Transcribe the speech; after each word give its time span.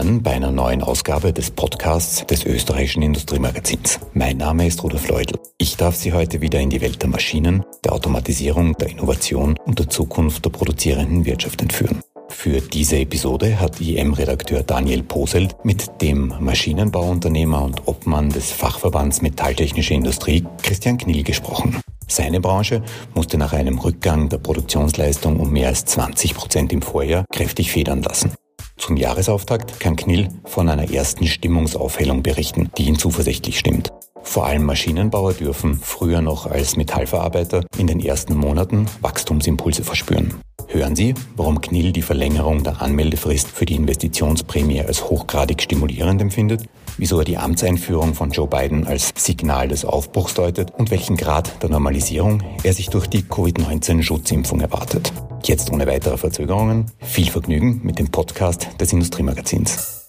willkommen 0.00 0.22
bei 0.22 0.30
einer 0.30 0.50
neuen 0.50 0.82
Ausgabe 0.82 1.30
des 1.30 1.50
Podcasts 1.50 2.24
des 2.24 2.46
österreichischen 2.46 3.02
Industriemagazins. 3.02 4.00
Mein 4.14 4.38
Name 4.38 4.66
ist 4.66 4.82
Rudolf 4.82 5.06
Leudl. 5.08 5.38
Ich 5.58 5.76
darf 5.76 5.94
Sie 5.94 6.14
heute 6.14 6.40
wieder 6.40 6.58
in 6.58 6.70
die 6.70 6.80
Welt 6.80 7.02
der 7.02 7.10
Maschinen, 7.10 7.66
der 7.84 7.92
Automatisierung, 7.92 8.74
der 8.78 8.88
Innovation 8.88 9.58
und 9.66 9.78
der 9.78 9.90
Zukunft 9.90 10.42
der 10.42 10.50
produzierenden 10.52 11.26
Wirtschaft 11.26 11.60
entführen. 11.60 12.00
Für 12.30 12.62
diese 12.62 12.96
Episode 12.96 13.60
hat 13.60 13.78
IM-Redakteur 13.78 14.62
Daniel 14.62 15.02
Poselt 15.02 15.54
mit 15.64 16.00
dem 16.00 16.32
Maschinenbauunternehmer 16.40 17.62
und 17.62 17.86
Obmann 17.86 18.30
des 18.30 18.52
Fachverbands 18.52 19.20
Metalltechnische 19.20 19.92
Industrie 19.92 20.46
Christian 20.62 20.96
Knill 20.96 21.24
gesprochen. 21.24 21.78
Seine 22.08 22.40
Branche 22.40 22.82
musste 23.14 23.36
nach 23.36 23.52
einem 23.52 23.78
Rückgang 23.78 24.30
der 24.30 24.38
Produktionsleistung 24.38 25.38
um 25.38 25.50
mehr 25.50 25.68
als 25.68 25.84
20 25.84 26.34
Prozent 26.34 26.72
im 26.72 26.80
Vorjahr 26.80 27.26
kräftig 27.30 27.70
federn 27.70 28.00
lassen. 28.00 28.32
Zum 28.80 28.96
Jahresauftakt 28.96 29.78
kann 29.78 29.94
Knill 29.94 30.28
von 30.44 30.68
einer 30.70 30.90
ersten 30.90 31.26
Stimmungsaufhellung 31.26 32.22
berichten, 32.22 32.70
die 32.78 32.84
ihn 32.84 32.98
zuversichtlich 32.98 33.58
stimmt. 33.58 33.90
Vor 34.22 34.46
allem 34.46 34.64
Maschinenbauer 34.64 35.34
dürfen, 35.34 35.78
früher 35.80 36.22
noch 36.22 36.46
als 36.46 36.76
Metallverarbeiter, 36.76 37.64
in 37.76 37.86
den 37.86 38.00
ersten 38.00 38.34
Monaten 38.34 38.86
Wachstumsimpulse 39.02 39.84
verspüren. 39.84 40.34
Hören 40.68 40.96
Sie, 40.96 41.14
warum 41.36 41.60
Knill 41.60 41.92
die 41.92 42.02
Verlängerung 42.02 42.62
der 42.62 42.80
Anmeldefrist 42.80 43.48
für 43.48 43.66
die 43.66 43.74
Investitionsprämie 43.74 44.80
als 44.80 45.10
hochgradig 45.10 45.60
stimulierend 45.60 46.22
empfindet, 46.22 46.64
wieso 46.98 47.18
er 47.18 47.24
die 47.24 47.38
Amtseinführung 47.38 48.14
von 48.14 48.30
Joe 48.30 48.46
Biden 48.46 48.86
als 48.86 49.12
Signal 49.16 49.68
des 49.68 49.84
Aufbruchs 49.84 50.34
deutet 50.34 50.72
und 50.72 50.90
welchen 50.90 51.16
Grad 51.16 51.62
der 51.62 51.70
Normalisierung 51.70 52.42
er 52.62 52.72
sich 52.72 52.88
durch 52.88 53.06
die 53.06 53.22
Covid-19-Schutzimpfung 53.22 54.60
erwartet. 54.60 55.12
Jetzt 55.44 55.70
ohne 55.72 55.86
weitere 55.86 56.16
Verzögerungen 56.16 56.86
viel 57.00 57.30
Vergnügen 57.30 57.80
mit 57.82 57.98
dem 57.98 58.10
Podcast 58.10 58.68
des 58.80 58.92
Industriemagazins. 58.92 60.00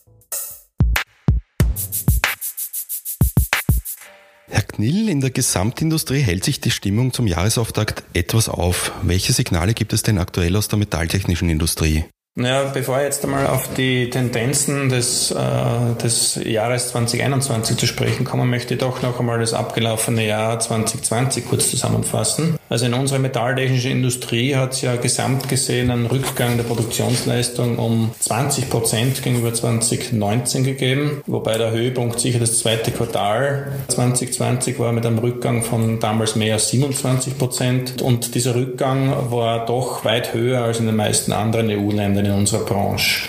Herr 4.49 4.63
Knill, 4.63 5.07
in 5.07 5.21
der 5.21 5.29
Gesamtindustrie 5.29 6.19
hält 6.19 6.43
sich 6.43 6.59
die 6.59 6.71
Stimmung 6.71 7.13
zum 7.13 7.25
Jahresauftakt 7.25 8.03
etwas 8.13 8.49
auf. 8.49 8.91
Welche 9.01 9.31
Signale 9.31 9.73
gibt 9.73 9.93
es 9.93 10.03
denn 10.03 10.17
aktuell 10.17 10.55
aus 10.57 10.67
der 10.67 10.77
metalltechnischen 10.77 11.49
Industrie? 11.49 12.03
Naja, 12.35 12.71
bevor 12.73 12.99
ich 12.99 13.03
jetzt 13.03 13.25
einmal 13.25 13.45
auf 13.47 13.73
die 13.73 14.09
Tendenzen 14.09 14.87
des, 14.87 15.31
äh, 15.31 15.95
des 16.01 16.35
Jahres 16.35 16.89
2021 16.89 17.75
zu 17.75 17.85
sprechen 17.85 18.23
komme, 18.23 18.45
möchte 18.45 18.75
ich 18.75 18.79
doch 18.79 19.01
noch 19.01 19.19
einmal 19.19 19.39
das 19.39 19.53
abgelaufene 19.53 20.25
Jahr 20.25 20.57
2020 20.57 21.45
kurz 21.45 21.69
zusammenfassen. 21.69 22.57
Also 22.71 22.85
in 22.85 22.93
unserer 22.93 23.19
metalltechnischen 23.19 23.91
Industrie 23.91 24.55
hat 24.55 24.71
es 24.71 24.81
ja 24.81 24.95
gesamt 24.95 25.49
gesehen 25.49 25.91
einen 25.91 26.05
Rückgang 26.05 26.55
der 26.55 26.63
Produktionsleistung 26.63 27.77
um 27.77 28.11
20 28.17 28.69
Prozent 28.69 29.21
gegenüber 29.21 29.53
2019 29.53 30.63
gegeben, 30.63 31.21
wobei 31.27 31.57
der 31.57 31.71
Höhepunkt 31.71 32.21
sicher 32.21 32.39
das 32.39 32.59
zweite 32.59 32.91
Quartal 32.91 33.73
2020 33.89 34.79
war 34.79 34.93
mit 34.93 35.05
einem 35.05 35.17
Rückgang 35.17 35.63
von 35.63 35.99
damals 35.99 36.37
mehr 36.37 36.53
als 36.53 36.69
27 36.69 37.37
Prozent 37.37 38.01
und 38.01 38.35
dieser 38.35 38.55
Rückgang 38.55 39.29
war 39.29 39.65
doch 39.65 40.05
weit 40.05 40.33
höher 40.33 40.63
als 40.63 40.79
in 40.79 40.85
den 40.85 40.95
meisten 40.95 41.33
anderen 41.33 41.69
EU-Ländern 41.69 42.25
in 42.25 42.31
unserer 42.31 42.63
Branche. 42.63 43.27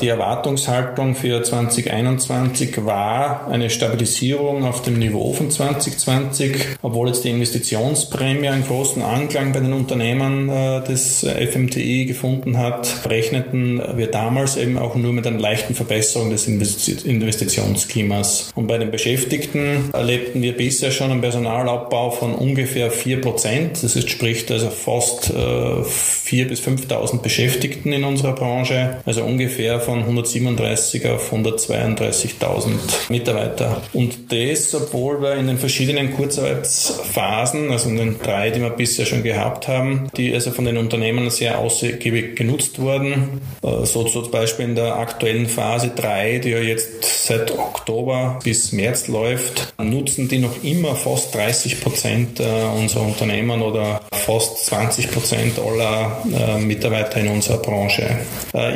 Die 0.00 0.08
Erwartungshaltung 0.08 1.14
für 1.14 1.42
2021 1.42 2.86
war 2.86 3.48
eine 3.48 3.68
Stabilisierung 3.68 4.64
auf 4.64 4.80
dem 4.82 4.98
Niveau 4.98 5.34
von 5.34 5.50
2020, 5.50 6.78
obwohl 6.80 7.08
jetzt 7.08 7.24
die 7.24 7.30
Investitionsprämie 7.30 8.48
einen 8.48 8.64
großen 8.80 9.02
Anklang 9.02 9.52
bei 9.52 9.60
den 9.60 9.74
Unternehmen 9.74 10.48
äh, 10.48 10.82
des 10.82 11.20
FMTI 11.20 12.06
gefunden 12.06 12.56
hat, 12.56 13.06
rechneten 13.06 13.82
wir 13.94 14.06
damals 14.06 14.56
eben 14.56 14.78
auch 14.78 14.94
nur 14.94 15.12
mit 15.12 15.26
einer 15.26 15.38
leichten 15.38 15.74
Verbesserung 15.74 16.30
des 16.30 16.46
Investitionsklimas. 16.46 18.52
Und 18.54 18.68
bei 18.68 18.78
den 18.78 18.90
Beschäftigten 18.90 19.90
erlebten 19.92 20.40
wir 20.40 20.56
bisher 20.56 20.92
schon 20.92 21.10
einen 21.10 21.20
Personalabbau 21.20 22.10
von 22.10 22.34
ungefähr 22.34 22.90
4 22.90 23.20
Prozent. 23.20 23.82
Das 23.82 23.96
ist, 23.96 24.08
spricht 24.08 24.50
also 24.50 24.70
fast 24.70 25.28
äh, 25.28 25.34
4.000 25.34 26.48
bis 26.48 26.62
5.000 26.62 27.20
Beschäftigten 27.20 27.92
in 27.92 28.04
unserer 28.04 28.34
Branche, 28.34 29.02
also 29.04 29.24
ungefähr 29.24 29.80
von 29.80 29.98
137 29.98 31.06
auf 31.06 31.34
132.000 31.34 33.10
Mitarbeiter. 33.10 33.82
Und 33.92 34.32
das, 34.32 34.74
obwohl 34.74 35.20
wir 35.20 35.34
in 35.34 35.48
den 35.48 35.58
verschiedenen 35.58 36.14
Kurzarbeitsphasen, 36.14 37.70
also 37.70 37.90
in 37.90 37.98
den 37.98 38.18
drei, 38.22 38.48
die 38.48 38.62
wir 38.62 38.69
bisher 38.70 39.06
schon 39.06 39.22
gehabt 39.22 39.68
haben, 39.68 40.08
die 40.16 40.32
also 40.34 40.50
von 40.50 40.64
den 40.64 40.76
Unternehmen 40.76 41.28
sehr 41.30 41.58
ausgiebig 41.58 42.36
genutzt 42.36 42.78
wurden, 42.78 43.40
äh, 43.62 43.84
so 43.84 44.04
zum 44.04 44.30
Beispiel 44.30 44.66
in 44.66 44.74
der 44.74 44.96
aktuellen 44.96 45.48
Phase 45.48 45.92
3, 45.94 46.38
die 46.38 46.50
ja 46.50 46.58
jetzt 46.58 47.26
seit 47.26 47.50
Oktober 47.56 48.38
bis 48.42 48.72
März 48.72 49.08
läuft, 49.08 49.74
nutzen 49.78 50.28
die 50.28 50.38
noch 50.38 50.62
immer 50.62 50.94
fast 50.94 51.34
30 51.34 51.80
Prozent 51.80 52.40
äh, 52.40 52.44
unserer 52.76 53.02
Unternehmen 53.02 53.62
oder 53.62 54.00
fast 54.12 54.66
20 54.66 55.10
Prozent 55.10 55.58
aller 55.58 56.22
äh, 56.32 56.58
Mitarbeiter 56.58 57.20
in 57.20 57.28
unserer 57.28 57.58
Branche. 57.58 58.18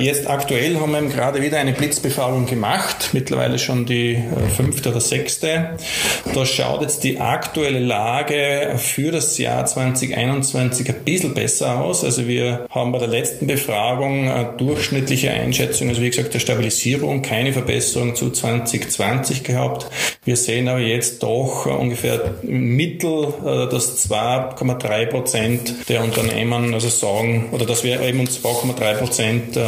Jetzt 0.01 0.29
aktuell 0.29 0.79
haben 0.79 0.93
wir 0.93 1.03
gerade 1.03 1.43
wieder 1.43 1.59
eine 1.59 1.73
Blitzbefragung 1.73 2.47
gemacht, 2.47 3.11
mittlerweile 3.13 3.59
schon 3.59 3.87
die 3.87 4.23
fünfte 4.57 4.91
oder 4.91 5.01
sechste. 5.01 5.77
Da 6.33 6.47
schaut 6.47 6.83
jetzt 6.83 7.05
die 7.05 7.21
aktuelle 7.21 7.81
Lage 7.81 8.75
für 8.77 9.11
das 9.11 9.39
Jahr 9.39 9.67
2021 9.93 10.89
ein 10.89 11.05
bisschen 11.05 11.35
besser 11.35 11.81
aus. 11.81 12.05
Also 12.05 12.27
wir 12.27 12.67
haben 12.71 12.93
bei 12.93 12.99
der 12.99 13.09
letzten 13.09 13.47
Befragung 13.47 14.31
eine 14.31 14.55
durchschnittliche 14.57 15.31
Einschätzung, 15.31 15.89
also 15.89 16.01
wie 16.01 16.11
gesagt, 16.11 16.33
der 16.33 16.39
Stabilisierung, 16.39 17.23
keine 17.23 17.53
Verbesserung 17.53 18.15
zu 18.15 18.31
2020 18.31 19.45
gehabt. 19.45 19.87
Wir 20.25 20.37
sehen 20.37 20.69
aber 20.69 20.81
jetzt 20.81 21.23
doch 21.23 21.67
ungefähr 21.67 22.35
im 22.43 22.77
Mittel, 22.77 23.35
äh, 23.45 23.71
dass 23.71 24.09
2,3 24.09 25.07
Prozent 25.07 25.75
der 25.89 26.03
Unternehmen 26.03 26.73
also 26.73 26.89
sagen, 26.89 27.51
oder 27.53 27.67
dass 27.67 27.85
wir 27.85 28.01
eben 28.01 28.21
um 28.21 28.27
2,3 28.27 28.95
Prozent 28.95 29.57
äh, 29.57 29.61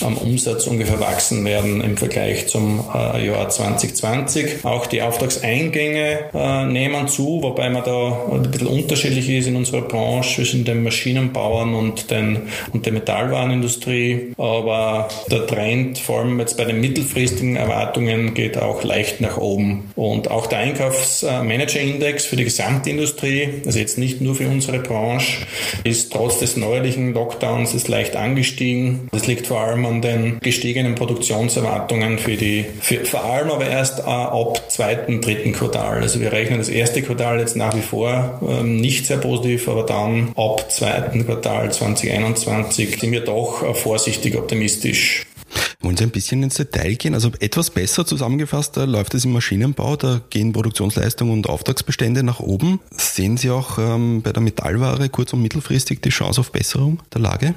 am 0.00 0.16
Umsatz 0.16 0.66
ungefähr 0.66 0.98
wachsen 0.98 1.44
werden 1.44 1.80
im 1.80 1.96
Vergleich 1.96 2.48
zum 2.48 2.84
äh, 2.92 3.24
Jahr 3.24 3.48
2020. 3.48 4.64
Auch 4.64 4.86
die 4.86 5.02
Auftragseingänge 5.02 6.30
nehmen 6.66 7.08
zu, 7.08 7.42
wobei 7.42 7.70
man 7.70 7.84
da 7.84 8.28
ein 8.32 8.50
bisschen 8.50 8.66
unterschiedlich 8.66 9.28
ist 9.38 9.48
in 9.48 9.56
unserer 9.56 9.82
Branche 9.82 10.36
zwischen 10.36 10.64
den 10.64 10.82
Maschinenbauern 10.82 11.74
und, 11.74 12.10
den, 12.10 12.42
und 12.72 12.86
der 12.86 12.92
Metallwarenindustrie. 12.92 14.34
Aber 14.38 15.08
der 15.30 15.46
Trend, 15.46 15.98
vor 15.98 16.20
allem 16.20 16.38
jetzt 16.40 16.56
bei 16.56 16.64
den 16.64 16.80
mittelfristigen 16.80 17.56
Erwartungen, 17.56 18.34
geht 18.34 18.58
auch 18.58 18.84
leicht 18.84 19.20
nach 19.20 19.36
oben. 19.36 19.90
Und 19.96 20.30
auch 20.30 20.46
der 20.46 20.58
Einkaufsmanagerindex 20.58 22.26
für 22.26 22.36
die 22.36 22.44
Gesamtindustrie, 22.44 23.62
also 23.64 23.78
jetzt 23.78 23.98
nicht 23.98 24.20
nur 24.20 24.34
für 24.34 24.48
unsere 24.48 24.78
Branche, 24.78 25.46
ist 25.84 26.12
trotz 26.12 26.38
des 26.38 26.56
neuerlichen 26.56 27.14
Lockdowns 27.14 27.74
ist 27.74 27.88
leicht 27.88 28.16
angestiegen. 28.16 29.08
Das 29.12 29.26
liegt 29.26 29.46
vor 29.46 29.60
allem 29.60 29.86
an 29.86 30.02
den 30.02 30.40
gestiegenen 30.40 30.94
Produktionserwartungen 30.94 32.18
für 32.18 32.36
die, 32.36 32.66
für, 32.80 33.04
vor 33.04 33.24
allem 33.24 33.50
aber 33.50 33.66
erst 33.66 34.00
äh, 34.00 34.02
ab 34.02 34.70
zweiten, 34.70 35.20
dritten 35.20 35.52
Quartal. 35.52 36.02
Also 36.02 36.20
wir 36.20 36.32
rechnen 36.32 36.58
das 36.58 36.68
erste 36.68 37.02
Quartal 37.02 37.40
jetzt 37.40 37.56
nach 37.56 37.74
wie 37.74 37.82
vor 37.82 38.40
ähm, 38.46 38.76
nicht 38.76 39.06
sehr 39.06 39.18
positiv, 39.24 39.68
aber 39.68 39.84
dann 39.84 40.32
ab 40.36 40.70
zweiten 40.70 41.24
Quartal 41.24 41.72
2021 41.72 43.00
sind 43.00 43.10
wir 43.10 43.24
doch 43.24 43.62
äh, 43.62 43.74
vorsichtig 43.74 44.36
optimistisch. 44.36 45.26
Wollen 45.80 45.96
Sie 45.96 46.04
ein 46.04 46.10
bisschen 46.10 46.42
ins 46.42 46.54
Detail 46.54 46.94
gehen? 46.94 47.14
Also 47.14 47.30
etwas 47.40 47.70
besser 47.70 48.04
zusammengefasst, 48.04 48.76
da 48.76 48.84
läuft 48.84 49.14
es 49.14 49.24
im 49.24 49.32
Maschinenbau, 49.32 49.96
da 49.96 50.20
gehen 50.30 50.52
Produktionsleistung 50.52 51.30
und 51.30 51.48
Auftragsbestände 51.48 52.22
nach 52.22 52.40
oben. 52.40 52.80
Sehen 52.90 53.36
Sie 53.36 53.50
auch 53.50 53.78
ähm, 53.78 54.22
bei 54.22 54.32
der 54.32 54.42
Metallware 54.42 55.08
kurz- 55.08 55.32
und 55.32 55.42
mittelfristig 55.42 56.00
die 56.00 56.10
Chance 56.10 56.40
auf 56.40 56.52
Besserung 56.52 57.00
der 57.12 57.20
Lage? 57.20 57.54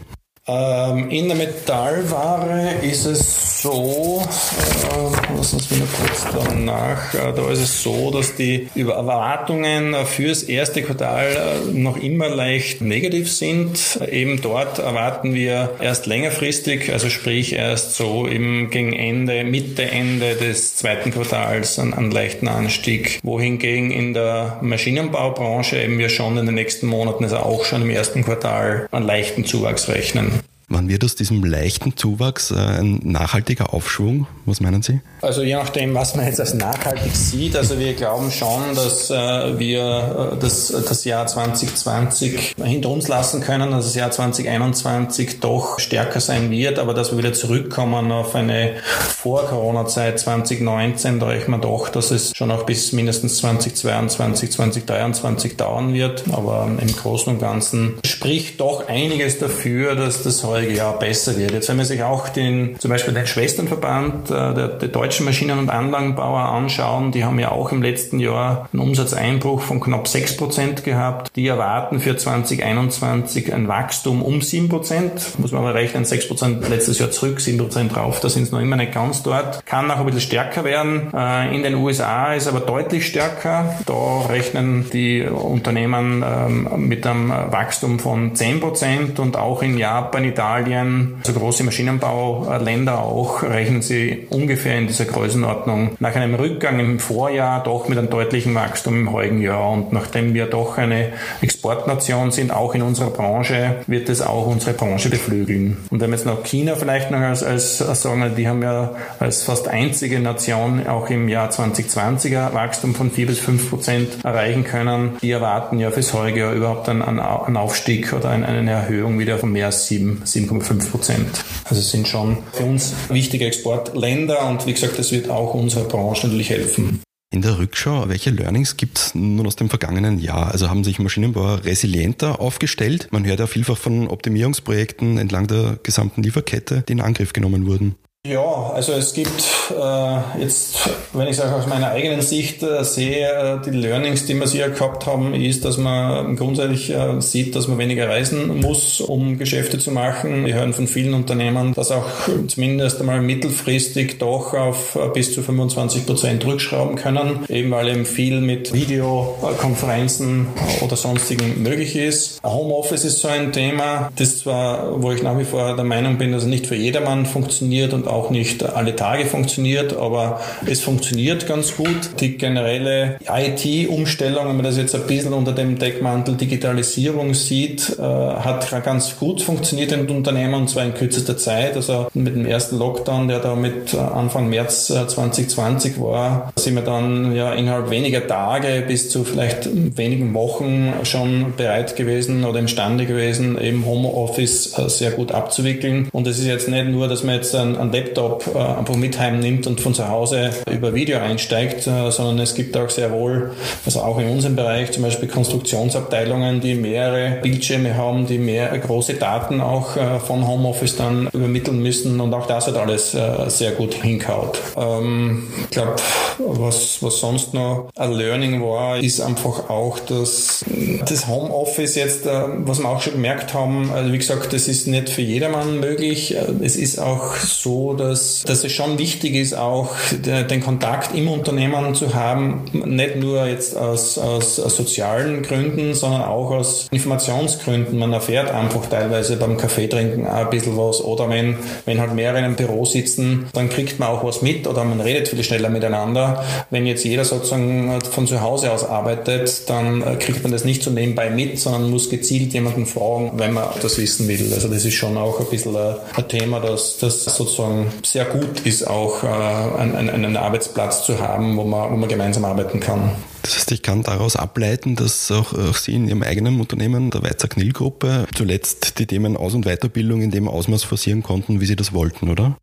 Ähm, 0.50 1.10
in 1.10 1.28
der 1.28 1.36
Metallware 1.36 2.76
ist 2.82 3.06
es 3.06 3.62
so, 3.62 4.22
äh, 4.22 5.36
lassen 5.36 5.60
Sie 5.60 5.76
mich 5.76 5.90
kurz 6.00 6.26
danach, 6.32 7.14
äh, 7.14 7.34
da 7.36 7.52
ist 7.52 7.60
es 7.60 7.84
so, 7.84 8.12
dass 8.12 8.36
die 8.36 8.70
Erwartungen 8.76 9.94
fürs 10.06 10.44
erste 10.44 10.84
Quartal 10.84 11.66
äh, 11.68 11.74
noch 11.74 11.98
immer 11.98 12.30
leicht 12.30 12.80
negativ 12.80 13.30
sind. 13.30 14.00
Eben 14.10 14.42
dort 14.42 14.80
erwarten 14.80 15.34
wir 15.34 15.72
erst 15.82 16.06
längerfristig, 16.06 16.94
also 16.94 17.10
sprich 17.10 17.52
erst 17.52 17.96
so 17.96 18.26
im 18.26 18.70
gegen 18.70 18.94
Ende, 18.94 19.44
Mitte, 19.44 19.84
Ende 19.84 20.36
des 20.36 20.78
zweiten 20.78 21.12
Quartals 21.12 21.78
einen, 21.78 21.94
einen 21.94 22.12
leichten 22.12 22.48
Anstieg, 22.48 23.20
wohingegen 23.22 23.92
in 23.92 24.14
der 24.14 24.60
Maschinenbaubranche 24.62 25.82
eben 25.82 25.98
wir 25.98 26.08
schon 26.08 26.38
in 26.38 26.46
den 26.46 26.56
nächsten 26.56 26.88
Monaten, 26.88 27.26
also 27.26 27.38
auch 27.38 27.66
schon 27.66 27.82
im 27.82 27.90
ersten 27.90 28.24
Quartal, 28.24 28.88
einen 28.92 29.06
leichten 29.06 29.44
Zuwachs 29.44 29.90
rechnen. 29.90 30.37
Wann 30.70 30.90
wird 30.90 31.06
aus 31.06 31.16
diesem 31.16 31.46
leichten 31.46 31.96
Zuwachs 31.96 32.52
äh, 32.52 32.56
ein 32.56 33.00
nachhaltiger 33.02 33.74
Aufschwung? 33.74 34.28
Was 34.46 34.60
meinen 34.60 34.82
Sie? 34.82 35.00
Also 35.22 35.42
je 35.42 35.56
nachdem, 35.56 35.94
was 35.94 36.14
man 36.14 36.26
jetzt 36.26 36.42
als 36.42 36.56
nachhaltig 36.56 37.16
sieht. 37.16 37.56
Also 37.56 37.80
wir 37.80 37.94
glauben 37.94 38.32
schon, 38.32 38.76
dass 38.76 39.10
äh, 39.10 39.58
wir 39.58 40.34
äh, 40.34 40.38
das, 40.38 40.68
das 40.68 41.06
Jahr 41.06 41.26
2020 41.26 42.56
hinter 42.62 42.90
uns 42.90 43.08
lassen 43.08 43.40
können, 43.40 43.72
dass 43.72 43.86
das 43.86 43.96
Jahr 43.96 44.12
2021 44.12 45.40
doch 45.40 45.80
stärker 45.80 46.20
sein 46.20 46.52
wird, 46.52 46.80
aber 46.80 46.94
dass 46.94 47.12
wir 47.12 47.18
wieder 47.18 47.32
zurückkommen 47.32 48.12
auf 48.12 48.36
eine 48.36 48.76
Vor-Corona-Zeit 49.20 50.20
2019, 50.20 51.22
da 51.22 51.28
rechnen 51.28 51.62
wir 51.62 51.62
doch, 51.62 51.88
dass 51.88 52.12
es 52.12 52.36
schon 52.36 52.52
auch 52.52 52.66
bis 52.66 52.92
mindestens 52.92 53.38
2022, 53.38 54.52
2023 54.52 55.56
dauern 55.56 55.94
wird. 55.94 56.26
Aber 56.34 56.70
im 56.78 56.94
Großen 56.94 57.32
und 57.32 57.40
Ganzen 57.40 58.00
spricht 58.06 58.60
doch 58.60 58.90
einiges 58.90 59.40
dafür, 59.40 59.96
dass 59.96 60.24
das 60.24 60.44
heute 60.44 60.57
heurige 60.58 60.74
Jahr 60.74 60.98
besser 60.98 61.38
wird. 61.38 61.52
Jetzt 61.52 61.70
wenn 61.70 61.78
man 61.78 61.86
sich 61.86 62.04
auch 62.04 62.30
den, 62.30 62.80
zum 62.80 62.90
Beispiel 62.90 63.14
den 63.14 63.28
Schwesternverband 63.28 64.30
äh, 64.30 64.54
der, 64.54 64.68
der 64.70 64.90
deutschen 64.90 65.26
Maschinen- 65.26 65.60
und 65.60 65.70
Anlagenbauer 65.70 66.40
anschauen, 66.40 67.12
die 67.12 67.24
haben 67.24 67.40
ja 67.40 67.52
auch 67.52 67.72
im 67.72 67.82
letzten 67.82 68.20
Jahr 68.20 68.68
einen 68.74 68.82
Umsatzeinbruch 68.82 69.62
von 69.62 69.80
knapp 69.80 70.08
6 70.08 70.38
Prozent 70.38 70.84
gehabt. 70.84 71.36
Die 71.36 71.48
erwarten 71.48 72.00
für 72.00 72.18
2021 72.18 73.54
ein 73.54 73.68
Wachstum 73.68 74.22
um 74.22 74.42
7 74.42 74.70
Prozent. 74.70 75.40
Muss 75.40 75.52
man 75.52 75.62
aber 75.62 75.76
rechnen, 75.76 76.06
6 76.06 76.28
Prozent 76.28 76.70
letztes 76.70 77.00
Jahr 77.00 77.12
zurück, 77.12 77.40
7 77.40 77.58
Prozent 77.58 77.96
drauf. 77.96 78.20
Da 78.20 78.30
sind 78.30 78.44
es 78.44 78.52
noch 78.52 78.60
immer 78.60 78.76
nicht 78.76 78.94
ganz 78.94 79.24
dort. 79.24 79.66
Kann 79.66 79.92
auch 79.92 80.00
ein 80.00 80.06
bisschen 80.06 80.22
stärker 80.22 80.64
werden. 80.64 81.14
Äh, 81.14 81.56
in 81.56 81.64
den 81.64 81.76
USA 81.76 82.34
ist 82.34 82.48
aber 82.48 82.62
deutlich 82.62 83.06
stärker. 83.06 83.76
Da 83.86 84.22
rechnen 84.28 84.90
die 84.92 85.24
Unternehmen 85.24 86.24
ähm, 86.28 86.88
mit 86.88 87.06
einem 87.06 87.30
Wachstum 87.30 88.00
von 88.00 88.36
10 88.36 88.60
Prozent 88.60 89.20
und 89.20 89.38
auch 89.38 89.62
in 89.62 89.78
Japan, 89.78 90.24
Italien, 90.24 90.47
Italien, 90.48 91.16
also 91.20 91.34
große 91.34 91.64
Maschinenbauländer 91.64 93.00
auch, 93.00 93.44
rechnen 93.44 93.82
sie 93.82 94.28
ungefähr 94.30 94.78
in 94.78 94.88
dieser 94.88 95.06
Größenordnung 95.06 95.98
nach 96.00 96.16
einem 96.16 96.36
Rückgang 96.36 96.80
im 96.80 97.00
Vorjahr 97.00 97.64
doch 97.64 97.90
mit 97.90 97.98
einem 97.98 98.10
deutlichen 98.10 98.56
Wachstum 98.56 98.96
im 98.96 99.12
heutigen 99.12 99.42
Jahr. 99.42 99.72
Und 99.72 99.92
nachdem 99.92 100.34
wir 100.34 100.46
doch 100.46 100.78
eine 100.78 101.10
Exportnation 101.42 102.32
sind, 102.32 102.52
auch 102.52 102.76
in 102.76 102.82
unserer 102.82 103.10
Branche, 103.10 103.78
wird 103.88 104.08
es 104.08 104.22
auch 104.22 104.48
unsere 104.48 104.74
Branche 104.74 105.10
beflügeln. 105.10 105.78
Und 105.90 106.00
wenn 106.00 106.12
wir 106.12 106.16
jetzt 106.16 106.26
noch 106.26 106.44
China 106.44 106.76
vielleicht 106.76 107.12
noch 107.12 107.20
als, 107.20 107.44
als, 107.44 107.80
sagen, 107.80 108.32
die 108.38 108.48
haben 108.48 108.64
ja 108.64 108.92
als 109.20 109.44
fast 109.44 109.68
einzige 109.68 110.20
Nation 110.20 110.88
auch 110.88 111.10
im 111.10 111.28
Jahr 111.28 111.50
2020er 111.50 112.54
Wachstum 112.54 112.96
von 112.96 113.12
4 113.12 113.28
bis 113.28 113.40
5 113.40 113.70
Prozent 113.70 114.08
erreichen 114.24 114.64
können. 114.64 115.18
Die 115.22 115.32
erwarten 115.32 115.78
ja 115.80 115.92
fürs 115.92 116.14
heutige 116.14 116.40
Jahr 116.40 116.54
überhaupt 116.54 116.88
einen, 116.88 117.02
einen 117.02 117.58
Aufstieg 117.58 118.14
oder 118.14 118.30
eine 118.30 118.72
Erhöhung 118.72 119.20
wieder 119.20 119.38
von 119.38 119.52
mehr 119.52 119.68
als 119.68 119.88
7, 119.88 120.22
7,5 120.38 120.92
Prozent. 120.92 121.46
Also 121.66 121.82
es 121.82 121.92
sind 121.92 122.08
schon 122.08 122.38
für 122.54 122.64
uns 122.64 122.94
wichtige 123.10 123.46
Exportländer 123.46 124.48
und 124.48 124.66
wie 124.66 124.74
gesagt, 124.74 124.98
das 125.00 125.12
wird 125.12 125.30
auch 125.30 125.54
unserer 125.54 125.86
Branche 125.86 126.28
natürlich 126.28 126.50
helfen. 126.50 127.02
In 127.30 127.42
der 127.42 127.60
Rückschau, 127.60 128.08
welche 128.08 128.30
Learnings 128.30 128.78
gibt 128.78 128.98
es 128.98 129.16
nun 129.16 129.46
aus 129.46 129.58
dem 129.58 129.70
vergangenen 129.70 130.18
Jahr? 130.18 130.52
Also 130.52 130.70
haben 130.70 130.86
sich 130.86 130.98
Maschinenbauer 130.98 131.66
resilienter 131.66 132.40
aufgestellt? 132.40 133.10
Man 133.12 133.26
hört 133.26 133.40
ja 133.40 133.48
vielfach 133.48 133.78
von 133.78 134.08
Optimierungsprojekten 134.08 135.18
entlang 135.18 135.46
der 135.48 135.78
gesamten 135.84 136.24
Lieferkette, 136.24 136.84
die 136.88 136.94
in 136.94 137.02
Angriff 137.02 137.34
genommen 137.34 137.68
wurden. 137.68 137.96
Ja, 138.28 138.72
also 138.74 138.92
es 138.92 139.14
gibt 139.14 139.44
äh, 139.72 140.42
jetzt, 140.42 140.90
wenn 141.14 141.28
ich 141.28 141.38
es 141.38 141.42
auch 141.42 141.52
aus 141.52 141.68
meiner 141.68 141.92
eigenen 141.92 142.22
Sicht 142.22 142.62
äh, 142.62 142.84
sehe, 142.84 143.26
äh, 143.26 143.58
die 143.64 143.70
Learnings, 143.70 144.26
die 144.26 144.34
wir 144.34 144.46
hier 144.48 144.70
gehabt 144.70 145.06
haben, 145.06 145.34
ist, 145.34 145.64
dass 145.64 145.78
man 145.78 146.36
grundsätzlich 146.36 146.90
äh, 146.90 147.22
sieht, 147.22 147.56
dass 147.56 147.70
man 147.70 147.78
weniger 147.78 148.10
reisen 148.10 148.60
muss, 148.60 149.00
um 149.00 149.38
Geschäfte 149.38 149.80
zu 149.80 149.92
machen. 149.92 150.46
Wir 150.46 150.56
hören 150.56 150.74
von 150.74 150.88
vielen 150.88 151.14
Unternehmen, 151.14 151.74
dass 151.74 151.92
auch 151.92 152.06
zumindest 152.48 153.00
einmal 153.00 153.22
mittelfristig 153.22 154.20
doch 154.20 154.54
auf 154.54 154.96
äh, 154.96 155.08
bis 155.14 155.34
zu 155.34 155.42
25 155.42 156.06
Prozent 156.06 156.46
rückschrauben 156.46 156.98
können, 156.98 157.46
eben 157.48 157.72
weil 157.72 157.88
eben 157.88 158.06
viel 158.06 158.42
mit 158.42 158.74
Videokonferenzen 158.74 160.48
oder 160.82 160.98
sonstigen 160.98 161.64
möglich 161.64 161.96
ist. 161.96 162.42
Homeoffice 162.44 163.06
ist 163.06 163.20
so 163.20 163.30
ein 163.30 163.54
Thema, 163.54 164.12
das 164.18 164.40
zwar, 164.40 165.02
wo 165.02 165.12
ich 165.14 165.24
nach 165.24 165.40
wie 165.40 165.46
vor 165.46 165.78
der 165.78 165.86
Meinung 165.86 166.18
bin, 166.18 166.34
dass 166.34 166.44
es 166.44 166.50
nicht 166.50 166.68
für 166.68 166.76
jedermann 166.76 167.26
funktioniert 167.26 167.94
und 167.94 168.08
auch 168.08 168.17
auch 168.18 168.30
nicht 168.30 168.64
alle 168.64 168.96
Tage 168.96 169.26
funktioniert, 169.26 169.96
aber 169.96 170.42
es 170.66 170.82
funktioniert 170.82 171.48
ganz 171.48 171.76
gut. 171.76 172.20
Die 172.20 172.38
generelle 172.38 173.18
IT-Umstellung, 173.28 174.48
wenn 174.48 174.56
man 174.56 174.66
das 174.66 174.78
jetzt 174.78 174.96
ein 174.96 175.08
bisschen 175.08 175.34
unter 175.34 175.52
dem 175.52 175.78
Deckmantel 175.78 176.36
Digitalisierung 176.36 177.34
sieht, 177.34 177.98
äh, 178.00 178.02
hat 178.02 178.68
ganz 178.84 179.18
gut 179.18 179.42
funktioniert 179.42 179.92
in 179.92 180.08
den 180.08 180.18
Unternehmen 180.18 180.54
und 180.56 180.70
zwar 180.70 180.84
in 180.84 180.94
kürzester 180.94 181.38
Zeit. 181.38 181.76
Also 181.76 182.08
mit 182.14 182.36
dem 182.36 182.46
ersten 182.46 182.78
Lockdown, 182.78 183.28
der 183.28 183.40
da 183.40 183.56
mit 183.56 183.96
Anfang 183.96 184.50
März 184.50 184.88
2020 184.88 185.98
äh, 185.98 186.02
war, 186.02 186.52
sind 186.58 186.76
wir 186.76 186.82
dann 186.82 187.36
ja 187.36 187.54
innerhalb 187.54 187.90
weniger 187.90 188.26
Tage 188.26 188.84
bis 188.88 189.10
zu 189.10 189.24
vielleicht 189.24 189.70
wenigen 189.98 190.34
Wochen 190.34 190.94
schon 191.04 191.54
bereit 191.56 191.96
gewesen 191.96 192.46
oder 192.46 192.60
imstande 192.60 193.06
gewesen, 193.06 193.60
eben 193.62 193.86
Homeoffice 193.86 194.78
äh, 194.78 194.90
sehr 194.90 195.12
gut 195.12 195.32
abzuwickeln. 195.32 196.08
Und 196.12 196.28
es 196.28 196.40
ist 196.40 196.46
jetzt 196.46 196.68
nicht 196.68 196.88
nur, 196.88 197.08
dass 197.08 197.24
man 197.24 197.36
jetzt 197.36 197.56
ein, 197.56 197.78
ein 197.78 197.92
Laptop 198.08 198.48
äh, 198.54 198.58
einfach 198.58 198.96
mit 198.96 199.20
heimnimmt 199.20 199.68
und 199.68 199.82
von 199.82 199.94
zu 199.94 200.08
Hause 200.08 200.52
über 200.72 200.94
Video 200.94 201.20
einsteigt, 201.20 201.88
äh, 201.88 202.12
sondern 202.12 202.40
es 202.40 202.56
gibt 202.56 202.76
auch 202.78 202.90
sehr 202.90 203.12
wohl, 203.12 203.52
also 203.86 204.02
auch 204.02 204.20
in 204.20 204.30
unserem 204.30 204.56
Bereich 204.56 204.92
zum 204.92 205.04
Beispiel 205.04 205.28
Konstruktionsabteilungen, 205.28 206.62
die 206.62 206.76
mehrere 206.76 207.42
Bildschirme 207.42 207.96
haben, 207.96 208.28
die 208.28 208.38
mehr 208.38 208.78
große 208.78 209.16
Daten 209.16 209.62
auch 209.62 209.96
äh, 209.98 210.20
von 210.20 210.48
Homeoffice 210.48 210.96
dann 210.96 211.28
übermitteln 211.34 211.82
müssen 211.82 212.20
und 212.20 212.34
auch 212.34 212.48
das 212.48 212.68
hat 212.68 212.78
alles 212.78 213.14
äh, 213.14 213.50
sehr 213.50 213.72
gut 213.72 213.94
hinkaut. 213.94 214.60
Ähm, 214.78 215.48
ich 215.64 215.70
glaube, 215.72 215.96
was, 216.40 217.02
was 217.02 217.20
sonst 217.20 217.54
noch 217.54 217.90
ein 217.96 218.12
Learning 218.12 218.62
war, 218.64 218.98
ist 218.98 219.20
einfach 219.22 219.70
auch, 219.70 220.00
dass 220.00 220.64
das 221.06 221.28
Homeoffice 221.28 221.96
jetzt, 221.96 222.26
äh, 222.26 222.44
was 222.60 222.80
wir 222.80 222.90
auch 222.90 223.02
schon 223.02 223.14
gemerkt 223.14 223.54
haben, 223.54 223.92
also 223.92 224.12
wie 224.14 224.18
gesagt, 224.18 224.54
das 224.54 224.68
ist 224.68 224.88
nicht 224.88 225.10
für 225.10 225.22
jedermann 225.22 225.80
möglich. 225.80 226.36
Äh, 226.36 226.46
es 226.62 226.76
ist 226.76 227.00
auch 227.00 227.36
so, 227.36 227.87
dass, 227.94 228.44
dass 228.44 228.64
es 228.64 228.72
schon 228.72 228.98
wichtig 228.98 229.36
ist, 229.36 229.54
auch 229.54 229.92
den 230.12 230.62
Kontakt 230.62 231.16
im 231.16 231.28
Unternehmen 231.28 231.96
zu 231.96 232.14
haben, 232.14 232.66
nicht 232.74 233.18
nur 233.18 233.46
jetzt 233.46 233.76
aus, 233.78 234.18
aus, 234.18 234.60
aus 234.60 234.76
sozialen 234.76 235.44
Gründen, 235.44 235.94
sondern 235.94 236.24
auch 236.24 236.52
aus 236.52 236.88
Informationsgründen. 236.92 237.98
Man 237.98 238.14
erfährt 238.14 238.52
einfach 238.52 238.86
teilweise 238.88 239.38
beim 239.38 239.58
Kaffee 239.58 239.88
trinken 239.88 240.28
ein 240.28 240.50
bisschen 240.50 240.78
was 240.78 241.02
oder 241.02 241.30
wenn, 241.30 241.58
wenn 241.86 242.00
halt 242.00 242.14
mehrere 242.14 242.38
einem 242.38 242.56
Büro 242.56 242.86
sitzen, 242.86 243.48
dann 243.54 243.70
kriegt 243.70 244.00
man 244.00 244.10
auch 244.10 244.24
was 244.24 244.42
mit 244.42 244.68
oder 244.68 244.84
man 244.84 245.02
redet 245.02 245.28
viel 245.28 245.44
schneller 245.44 245.70
miteinander. 245.70 246.44
Wenn 246.70 246.86
jetzt 246.86 247.04
jeder 247.04 247.26
sozusagen 247.26 248.00
von 248.02 248.28
zu 248.28 248.42
Hause 248.42 248.72
aus 248.72 248.84
arbeitet, 248.84 249.70
dann 249.70 250.20
kriegt 250.20 250.44
man 250.44 250.52
das 250.52 250.66
nicht 250.66 250.84
so 250.84 250.92
nebenbei 250.92 251.30
mit, 251.30 251.60
sondern 251.60 251.90
muss 251.90 252.10
gezielt 252.10 252.54
jemanden 252.54 252.86
fragen, 252.86 253.34
wenn 253.36 253.54
man 253.54 253.68
das 253.82 253.98
wissen 253.98 254.28
will. 254.28 254.52
Also 254.54 254.68
das 254.68 254.86
ist 254.86 254.94
schon 254.94 255.18
auch 255.18 255.40
ein 255.40 255.46
bisschen 255.48 255.76
ein 255.76 256.28
Thema, 256.28 256.60
dass 256.60 256.98
das 256.98 257.26
sozusagen 257.26 257.77
sehr 258.04 258.26
gut 258.26 258.62
ist, 258.66 258.88
auch 258.88 259.24
äh, 259.24 259.28
einen, 259.28 260.10
einen 260.10 260.38
Arbeitsplatz 260.38 261.06
zu 261.06 261.20
haben, 261.20 261.58
wo 261.58 261.64
man, 261.64 261.92
wo 261.92 261.98
man 261.98 262.10
gemeinsam 262.10 262.46
arbeiten 262.46 262.80
kann. 262.80 263.12
Das 263.42 263.56
heißt, 263.56 263.72
ich 263.72 263.82
kann 263.82 264.04
daraus 264.04 264.36
ableiten, 264.36 264.96
dass 264.96 265.32
auch, 265.32 265.54
auch 265.54 265.76
Sie 265.76 265.96
in 265.96 266.08
Ihrem 266.08 266.24
eigenen 266.24 266.60
Unternehmen, 266.60 267.12
der 267.12 267.24
Weizer 267.24 267.48
Knill 267.48 267.72
Gruppe, 267.72 268.26
zuletzt 268.36 269.00
die 269.00 269.08
Themen 269.08 269.38
Aus- 269.38 269.54
und 269.54 269.66
Weiterbildung 269.66 270.22
in 270.22 270.32
dem 270.32 270.48
Ausmaß 270.48 270.84
forcieren 270.84 271.24
konnten, 271.24 271.62
wie 271.62 271.66
Sie 271.66 271.76
das 271.76 271.94
wollten, 271.94 272.30
oder? 272.30 272.58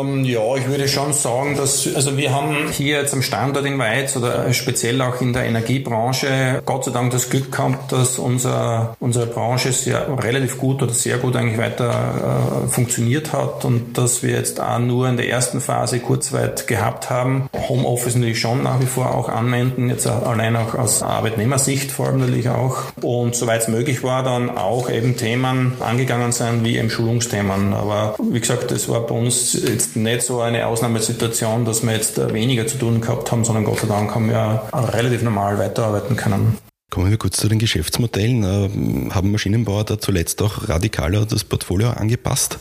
Ähm, 0.00 0.24
ja, 0.24 0.56
ich 0.56 0.68
würde 0.68 0.88
schon 0.88 1.12
sagen, 1.12 1.56
dass, 1.56 1.88
also 1.94 2.16
wir 2.16 2.32
haben 2.32 2.56
hier 2.72 3.00
jetzt 3.00 3.14
am 3.14 3.22
Standort 3.22 3.66
in 3.66 3.78
Weiz 3.78 4.16
oder 4.16 4.52
speziell 4.52 5.00
auch 5.02 5.20
in 5.20 5.32
der 5.32 5.44
Energiebranche 5.44 6.62
Gott 6.64 6.84
sei 6.84 6.90
Dank 6.92 7.12
das 7.12 7.30
Glück 7.30 7.52
gehabt, 7.52 7.92
dass 7.92 8.18
unser, 8.18 8.96
unsere 9.00 9.26
Branche 9.26 9.72
sehr, 9.72 10.06
relativ 10.22 10.58
gut 10.58 10.82
oder 10.82 10.92
sehr 10.92 11.18
gut 11.18 11.36
eigentlich 11.36 11.58
weiter 11.58 12.64
äh, 12.64 12.68
funktioniert 12.68 13.32
hat 13.32 13.64
und 13.64 13.98
dass 13.98 14.22
wir 14.22 14.30
jetzt 14.30 14.60
auch 14.60 14.78
nur 14.78 15.08
in 15.08 15.16
der 15.16 15.28
ersten 15.28 15.60
Phase 15.60 16.00
kurzweit 16.00 16.66
gehabt 16.66 17.10
haben. 17.10 17.48
Homeoffice 17.68 18.16
natürlich 18.16 18.40
schon 18.40 18.62
nach 18.62 18.80
wie 18.80 18.86
vor 18.86 19.14
auch 19.14 19.28
anwenden, 19.28 19.90
jetzt 19.90 20.06
allein 20.06 20.56
auch 20.56 20.74
aus 20.74 21.02
Arbeitnehmersicht 21.02 21.90
vor 21.90 22.06
allem 22.06 22.20
natürlich 22.20 22.48
auch. 22.48 22.78
Und 23.02 23.34
soweit 23.34 23.62
es 23.62 23.68
möglich 23.68 24.02
war, 24.02 24.22
dann 24.22 24.56
auch 24.56 24.90
eben 24.90 25.16
Themen 25.16 25.74
angegangen 25.80 26.32
sein 26.32 26.64
wie 26.64 26.76
eben 26.76 26.90
Schulungsthemen. 26.90 27.72
Aber 27.72 28.16
wie 28.30 28.40
gesagt, 28.40 28.70
das 28.70 28.88
war 28.88 29.06
bei 29.06 29.14
uns 29.14 29.52
jetzt 29.54 29.85
nicht 29.94 30.22
so 30.22 30.40
eine 30.40 30.66
Ausnahmesituation, 30.66 31.64
dass 31.64 31.82
wir 31.82 31.92
jetzt 31.92 32.32
weniger 32.32 32.66
zu 32.66 32.78
tun 32.78 33.00
gehabt 33.00 33.30
haben, 33.30 33.44
sondern 33.44 33.64
Gott 33.64 33.80
sei 33.80 33.86
Dank 33.86 34.14
haben 34.14 34.28
wir 34.28 34.62
relativ 34.72 35.22
normal 35.22 35.58
weiterarbeiten 35.58 36.16
können. 36.16 36.58
Kommen 36.90 37.10
wir 37.10 37.18
kurz 37.18 37.36
zu 37.36 37.48
den 37.48 37.58
Geschäftsmodellen. 37.58 38.42
Äh, 38.42 39.10
haben 39.12 39.32
Maschinenbauer 39.32 39.84
da 39.84 39.98
zuletzt 39.98 40.40
auch 40.42 40.68
radikaler 40.68 41.26
das 41.26 41.44
Portfolio 41.44 41.90
angepasst? 41.90 42.58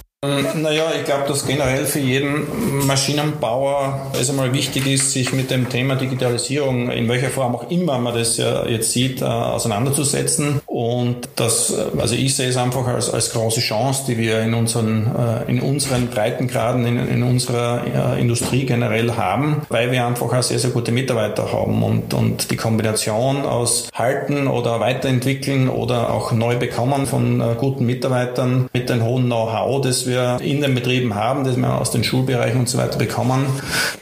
Naja, 0.55 0.91
ich 0.97 1.05
glaube, 1.05 1.27
dass 1.27 1.45
generell 1.45 1.85
für 1.85 1.99
jeden 1.99 2.85
Maschinenbauer 2.85 4.11
es 4.19 4.29
einmal 4.29 4.53
wichtig 4.53 4.87
ist, 4.87 5.11
sich 5.11 5.33
mit 5.33 5.51
dem 5.51 5.69
Thema 5.69 5.95
Digitalisierung, 5.95 6.89
in 6.89 7.07
welcher 7.09 7.29
Form 7.29 7.55
auch 7.55 7.69
immer 7.69 7.97
man 7.97 8.15
das 8.15 8.37
ja 8.37 8.65
jetzt 8.65 8.91
sieht, 8.91 9.21
äh, 9.21 9.25
auseinanderzusetzen. 9.25 10.61
Und 10.65 11.29
das, 11.35 11.71
äh, 11.71 11.99
also 11.99 12.15
ich 12.15 12.35
sehe 12.35 12.49
es 12.49 12.57
einfach 12.57 12.87
als, 12.87 13.09
als 13.09 13.31
große 13.31 13.59
Chance, 13.59 14.03
die 14.07 14.17
wir 14.17 14.41
in 14.41 14.53
unseren, 14.53 15.11
äh, 15.47 15.49
in 15.49 15.59
unseren 15.61 16.07
Breitengraden, 16.07 16.85
in, 16.85 17.07
in 17.07 17.23
unserer 17.23 18.15
Industrie 18.17 18.65
generell 18.65 19.11
haben, 19.13 19.61
weil 19.69 19.91
wir 19.91 20.05
einfach 20.05 20.31
auch 20.31 20.43
sehr, 20.43 20.59
sehr 20.59 20.71
gute 20.71 20.91
Mitarbeiter 20.91 21.51
haben 21.51 21.83
und, 21.83 22.13
und 22.13 22.51
die 22.51 22.55
Kombination 22.55 23.43
aus 23.43 23.89
halten 23.93 24.47
oder 24.47 24.79
weiterentwickeln 24.79 25.69
oder 25.69 26.11
auch 26.13 26.31
neu 26.31 26.57
bekommen 26.57 27.05
von 27.05 27.43
guten 27.57 27.85
Mitarbeitern 27.85 28.69
mit 28.73 28.89
dem 28.89 29.03
hohen 29.03 29.25
Know-how, 29.25 29.81
das 29.81 30.07
wir 30.07 30.14
wir 30.15 30.39
in 30.41 30.61
den 30.61 30.73
Betrieben 30.73 31.15
haben, 31.15 31.43
das 31.43 31.57
wir 31.57 31.79
aus 31.79 31.91
den 31.91 32.03
Schulbereichen 32.03 32.59
und 32.59 32.69
so 32.69 32.77
weiter 32.77 32.97
bekommen, 32.97 33.45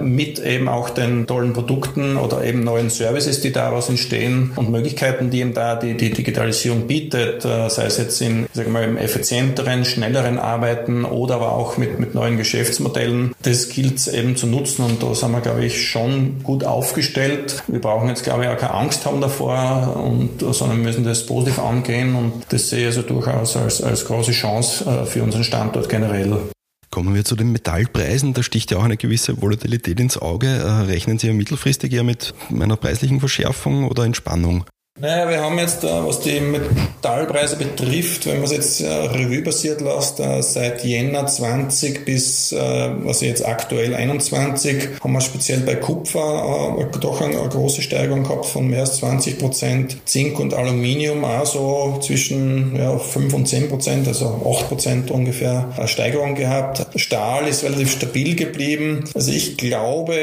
mit 0.01 0.39
eben 0.39 0.67
auch 0.67 0.89
den 0.89 1.27
tollen 1.27 1.53
Produkten 1.53 2.17
oder 2.17 2.43
eben 2.43 2.63
neuen 2.63 2.89
Services, 2.89 3.41
die 3.41 3.51
daraus 3.51 3.89
entstehen 3.89 4.51
und 4.55 4.70
Möglichkeiten, 4.70 5.29
die 5.29 5.41
eben 5.41 5.53
da 5.53 5.75
die, 5.75 5.96
die 5.96 6.12
Digitalisierung 6.12 6.88
bietet, 6.88 7.43
äh, 7.46 7.70
sei 7.70 7.86
es 7.86 7.98
jetzt 7.98 8.22
in, 8.22 8.48
sagen 8.53 8.72
mal, 8.72 8.98
effizienteren, 8.98 9.86
schnelleren 9.86 10.39
Arbeiten 10.39 11.05
oder 11.05 11.36
aber 11.36 11.53
auch 11.53 11.77
mit, 11.77 12.00
mit 12.00 12.13
neuen 12.13 12.38
Geschäftsmodellen. 12.38 13.34
Das 13.41 13.70
gilt 13.70 13.98
es 13.98 14.08
eben 14.08 14.36
zu 14.36 14.48
nutzen 14.48 14.86
und 14.86 15.01
da 15.01 15.13
sind 15.15 15.32
wir, 15.32 15.41
glaube 15.41 15.65
ich, 15.65 15.88
schon 15.88 16.43
gut 16.43 16.63
aufgestellt. 16.63 17.63
Wir 17.67 17.82
brauchen 17.82 18.08
jetzt, 18.10 18.24
glaube 18.24 18.43
ich, 18.43 18.50
auch 18.50 18.58
keine 18.58 18.74
Angst 18.74 19.05
haben 19.05 19.22
davor 19.22 20.01
und, 20.05 20.41
sondern 20.53 20.82
müssen 20.82 21.03
das 21.03 21.25
positiv 21.25 21.60
angehen 21.60 22.15
und 22.15 22.34
das 22.50 22.70
sehe 22.70 22.82
ich 22.82 22.86
also 22.88 23.01
durchaus 23.01 23.58
als, 23.58 23.82
als 23.82 24.05
große 24.05 24.32
Chance 24.32 24.86
äh, 24.86 25.05
für 25.05 25.24
unseren 25.24 25.43
Standort 25.43 25.89
generell. 25.93 26.50
Kommen 26.89 27.15
wir 27.15 27.25
zu 27.25 27.35
den 27.35 27.51
Metallpreisen. 27.51 28.33
Da 28.33 28.43
sticht 28.43 28.71
ja 28.71 28.77
auch 28.77 28.83
eine 28.83 28.97
gewisse 28.97 29.41
Volatilität 29.41 30.00
ins 30.00 30.17
Auge. 30.17 30.47
Äh, 30.47 30.85
rechnen 30.85 31.17
Sie 31.17 31.27
ja 31.27 31.33
mittelfristig 31.33 31.91
eher 31.93 32.03
mit 32.03 32.33
einer 32.51 32.77
preislichen 32.77 33.19
Verschärfung 33.19 33.85
oder 33.85 34.03
Entspannung? 34.05 34.65
Naja, 35.00 35.27
wir 35.27 35.41
haben 35.41 35.57
jetzt, 35.57 35.83
äh, 35.83 35.88
was 35.88 36.19
die 36.19 36.39
Metallpreise 36.39 37.55
betrifft, 37.55 38.27
wenn 38.27 38.35
man 38.35 38.43
es 38.43 38.51
jetzt 38.51 38.81
äh, 38.81 38.88
Revue 38.88 39.41
basiert 39.41 39.81
lässt, 39.81 40.19
äh, 40.19 40.43
seit 40.43 40.85
Jänner 40.85 41.25
20 41.25 42.05
bis, 42.05 42.53
also 42.53 43.25
jetzt 43.25 43.43
aktuell 43.43 43.95
21, 43.95 44.89
haben 45.03 45.13
wir 45.13 45.21
speziell 45.21 45.62
bei 45.62 45.75
Kupfer 45.75 46.77
doch 47.00 47.21
eine, 47.21 47.38
große 47.50 47.81
Steigerung 47.81 48.23
gehabt 48.23 48.45
von 48.45 48.67
mehr 48.67 48.81
als 48.81 48.97
20 48.97 49.39
Prozent. 49.39 49.97
Zink 50.05 50.39
und 50.39 50.53
Aluminium 50.53 51.25
auch 51.25 52.00
zwischen 52.01 52.75
ja, 52.75 52.97
5 52.97 53.33
und 53.33 53.47
10 53.47 53.69
Prozent, 53.69 54.07
also 54.07 54.45
8 54.47 54.67
Prozent 54.69 55.12
ungefähr 55.12 55.73
Steigerung 55.88 56.35
gehabt. 56.35 56.85
Stahl 56.95 57.47
ist 57.47 57.63
relativ 57.63 57.91
stabil 57.91 58.35
geblieben. 58.35 59.05
Also 59.15 59.31
ich 59.31 59.57
glaube, 59.57 60.15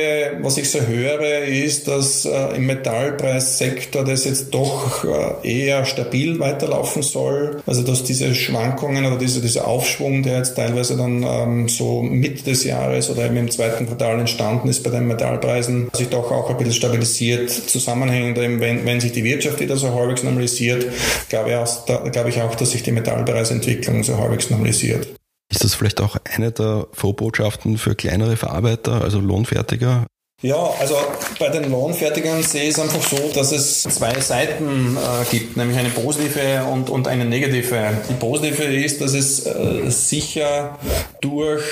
was 0.42 0.58
ich 0.58 0.70
so 0.70 0.80
höre, 0.80 1.42
ist, 1.44 1.88
dass 1.88 2.24
im 2.24 2.66
Metallpreissektor 2.66 4.04
das 4.04 4.24
jetzt 4.24 4.54
doch 4.54 4.59
doch 4.60 5.04
äh, 5.04 5.64
eher 5.66 5.84
stabil 5.84 6.38
weiterlaufen 6.38 7.02
soll. 7.02 7.62
Also 7.66 7.82
dass 7.82 8.04
diese 8.04 8.34
Schwankungen 8.34 9.04
oder 9.06 9.16
diese, 9.16 9.40
dieser 9.40 9.66
Aufschwung, 9.66 10.22
der 10.22 10.38
jetzt 10.38 10.56
teilweise 10.56 10.96
dann 10.96 11.22
ähm, 11.22 11.68
so 11.68 12.02
Mitte 12.02 12.44
des 12.44 12.64
Jahres 12.64 13.10
oder 13.10 13.26
eben 13.26 13.36
im 13.36 13.50
zweiten 13.50 13.86
Quartal 13.86 14.20
entstanden 14.20 14.68
ist 14.68 14.82
bei 14.82 14.90
den 14.90 15.06
Metallpreisen, 15.06 15.90
sich 15.94 16.08
doch 16.08 16.30
auch 16.30 16.50
ein 16.50 16.56
bisschen 16.56 16.74
stabilisiert, 16.74 17.50
zusammenhängend 17.50 18.38
eben, 18.38 18.60
wenn, 18.60 18.84
wenn 18.84 19.00
sich 19.00 19.12
die 19.12 19.24
Wirtschaft 19.24 19.60
wieder 19.60 19.76
so 19.76 19.94
halbwegs 19.94 20.22
normalisiert, 20.22 20.86
glaube 21.28 21.50
ich, 21.50 21.56
auch, 21.56 21.86
glaube 22.10 22.28
ich 22.28 22.40
auch, 22.42 22.54
dass 22.54 22.70
sich 22.70 22.82
die 22.82 22.92
Metallpreisentwicklung 22.92 24.02
so 24.04 24.16
halbwegs 24.18 24.50
normalisiert. 24.50 25.08
Ist 25.50 25.64
das 25.64 25.74
vielleicht 25.74 26.00
auch 26.00 26.16
eine 26.32 26.52
der 26.52 26.86
Vorbotschaften 26.92 27.76
für 27.76 27.96
kleinere 27.96 28.36
Verarbeiter, 28.36 29.02
also 29.02 29.18
Lohnfertiger? 29.18 30.06
Ja, 30.42 30.70
also 30.80 30.94
bei 31.38 31.50
den 31.50 31.70
Lohnfertigern 31.70 32.42
sehe 32.42 32.62
ich 32.62 32.70
es 32.70 32.78
einfach 32.78 33.02
so, 33.02 33.30
dass 33.34 33.52
es 33.52 33.82
zwei 33.82 34.18
Seiten 34.20 34.96
äh, 34.96 35.30
gibt, 35.30 35.58
nämlich 35.58 35.76
eine 35.76 35.90
positive 35.90 36.64
und, 36.64 36.88
und 36.88 37.06
eine 37.08 37.26
negative. 37.26 37.92
Die 38.08 38.14
positive 38.14 38.62
ist, 38.62 39.02
dass 39.02 39.12
es 39.12 39.44
äh, 39.44 39.90
sicher 39.90 40.78
durch 41.20 41.62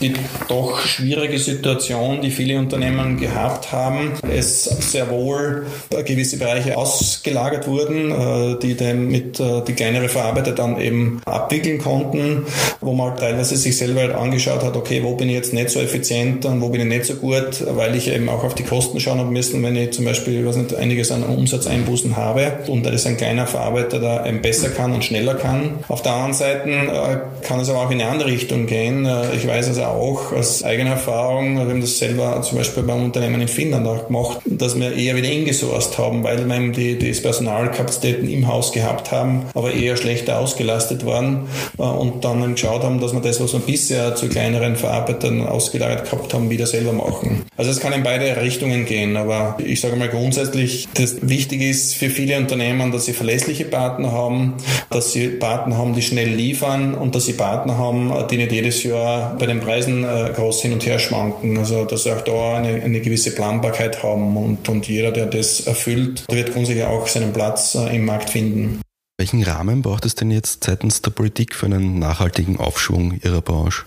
die 0.00 0.14
doch 0.48 0.80
schwierige 0.80 1.38
Situation, 1.38 2.20
die 2.20 2.32
viele 2.32 2.58
Unternehmen 2.58 3.16
gehabt 3.16 3.70
haben, 3.70 4.14
es 4.28 4.64
sehr 4.64 5.08
wohl 5.08 5.66
gewisse 6.04 6.36
Bereiche 6.36 6.76
ausgelagert 6.76 7.68
wurden, 7.68 8.10
äh, 8.10 8.58
die 8.58 8.76
dann 8.76 9.06
mit 9.06 9.38
äh, 9.38 9.62
die 9.62 9.74
kleinere 9.74 10.08
Verarbeiter 10.08 10.50
dann 10.50 10.80
eben 10.80 11.22
abwickeln 11.26 11.78
konnten, 11.78 12.44
wo 12.80 12.92
man 12.92 13.16
teilweise 13.16 13.56
sich 13.56 13.76
selber 13.76 14.00
halt 14.00 14.16
angeschaut 14.16 14.64
hat, 14.64 14.74
okay, 14.74 15.04
wo 15.04 15.14
bin 15.14 15.28
ich 15.28 15.36
jetzt 15.36 15.52
nicht 15.52 15.70
so 15.70 15.78
effizient 15.78 16.44
und 16.44 16.60
wo 16.60 16.70
bin 16.70 16.80
ich 16.80 16.88
nicht 16.88 17.04
so 17.04 17.14
gut, 17.14 17.64
weil 17.76 17.94
ich 17.94 18.15
eben 18.16 18.28
auch 18.28 18.44
auf 18.44 18.54
die 18.54 18.62
Kosten 18.62 18.98
schauen 19.00 19.18
habe 19.18 19.30
müssen, 19.30 19.62
wenn 19.62 19.76
ich 19.76 19.92
zum 19.92 20.04
Beispiel, 20.04 20.44
weiß 20.46 20.56
nicht, 20.56 20.74
einiges 20.74 21.12
an 21.12 21.22
Umsatzeinbußen 21.22 22.16
habe 22.16 22.52
und 22.68 22.84
da 22.84 22.90
ist 22.90 23.06
ein 23.06 23.16
kleiner 23.16 23.46
Verarbeiter 23.46 24.00
da 24.00 24.26
eben 24.26 24.42
besser 24.42 24.70
kann 24.70 24.92
und 24.92 25.04
schneller 25.04 25.34
kann. 25.34 25.78
Auf 25.88 26.02
der 26.02 26.12
anderen 26.12 26.34
Seite 26.34 26.68
äh, 26.68 27.46
kann 27.46 27.60
es 27.60 27.68
aber 27.68 27.80
auch 27.80 27.90
in 27.90 28.00
eine 28.00 28.10
andere 28.10 28.30
Richtung 28.30 28.66
gehen. 28.66 29.06
Äh, 29.06 29.34
ich 29.36 29.46
weiß 29.46 29.68
also 29.68 29.84
auch 29.84 30.32
aus 30.32 30.64
eigener 30.64 30.90
Erfahrung, 30.90 31.56
wir 31.56 31.66
haben 31.66 31.80
das 31.80 31.98
selber 31.98 32.40
zum 32.42 32.58
Beispiel 32.58 32.82
beim 32.82 33.04
Unternehmen 33.04 33.40
in 33.40 33.48
Finnland 33.48 33.86
auch 33.86 34.06
gemacht, 34.06 34.40
dass 34.46 34.78
wir 34.78 34.94
eher 34.94 35.16
wieder 35.16 35.30
ingesourced 35.30 35.98
haben, 35.98 36.24
weil 36.24 36.46
wir 36.48 36.56
eben 36.56 36.72
die, 36.72 36.98
die 36.98 37.12
Personalkapazitäten 37.12 38.28
im 38.28 38.48
Haus 38.48 38.72
gehabt 38.72 39.12
haben, 39.12 39.44
aber 39.54 39.72
eher 39.72 39.96
schlechter 39.96 40.38
ausgelastet 40.38 41.04
waren 41.04 41.48
äh, 41.78 41.82
und 41.82 42.24
dann 42.24 42.54
geschaut 42.54 42.82
haben, 42.82 43.00
dass 43.00 43.12
wir 43.12 43.20
das, 43.20 43.40
was 43.40 43.52
wir 43.52 43.60
bisher 43.60 44.14
zu 44.14 44.28
kleineren 44.28 44.76
Verarbeitern 44.76 45.46
ausgelagert 45.46 46.10
gehabt 46.10 46.32
haben, 46.34 46.50
wieder 46.50 46.66
selber 46.66 46.92
machen. 46.92 47.44
Also 47.56 47.70
es 47.70 47.80
kann 47.80 47.92
in 47.92 48.02
beide 48.06 48.40
Richtungen 48.40 48.84
gehen, 48.84 49.16
aber 49.16 49.58
ich 49.58 49.80
sage 49.80 49.96
mal 49.96 50.08
grundsätzlich, 50.08 50.86
das 50.94 51.28
wichtig 51.28 51.60
ist 51.60 51.96
für 51.96 52.08
viele 52.08 52.38
Unternehmen, 52.38 52.92
dass 52.92 53.06
sie 53.06 53.12
verlässliche 53.12 53.64
Partner 53.64 54.12
haben, 54.12 54.54
dass 54.90 55.10
sie 55.10 55.26
Partner 55.26 55.76
haben, 55.76 55.92
die 55.92 56.02
schnell 56.02 56.28
liefern 56.28 56.94
und 56.94 57.16
dass 57.16 57.26
sie 57.26 57.32
Partner 57.32 57.76
haben, 57.78 58.12
die 58.30 58.36
nicht 58.36 58.52
jedes 58.52 58.84
Jahr 58.84 59.36
bei 59.36 59.46
den 59.46 59.58
Preisen 59.58 60.04
äh, 60.04 60.30
groß 60.36 60.62
hin 60.62 60.72
und 60.72 60.86
her 60.86 61.00
schwanken. 61.00 61.58
Also 61.58 61.84
dass 61.84 62.04
sie 62.04 62.12
auch 62.12 62.20
da 62.20 62.58
eine, 62.58 62.80
eine 62.80 63.00
gewisse 63.00 63.34
Planbarkeit 63.34 64.04
haben 64.04 64.36
und, 64.36 64.68
und 64.68 64.86
jeder, 64.86 65.10
der 65.10 65.26
das 65.26 65.66
erfüllt, 65.66 66.24
wird 66.30 66.52
grundsätzlich 66.52 66.84
auch 66.84 67.08
seinen 67.08 67.32
Platz 67.32 67.74
äh, 67.74 67.96
im 67.96 68.04
Markt 68.04 68.30
finden. 68.30 68.80
Welchen 69.18 69.42
Rahmen 69.42 69.82
braucht 69.82 70.06
es 70.06 70.14
denn 70.14 70.30
jetzt 70.30 70.62
seitens 70.62 71.02
der 71.02 71.10
Politik 71.10 71.56
für 71.56 71.66
einen 71.66 71.98
nachhaltigen 71.98 72.60
Aufschwung 72.60 73.18
Ihrer 73.24 73.42
Branche? 73.42 73.84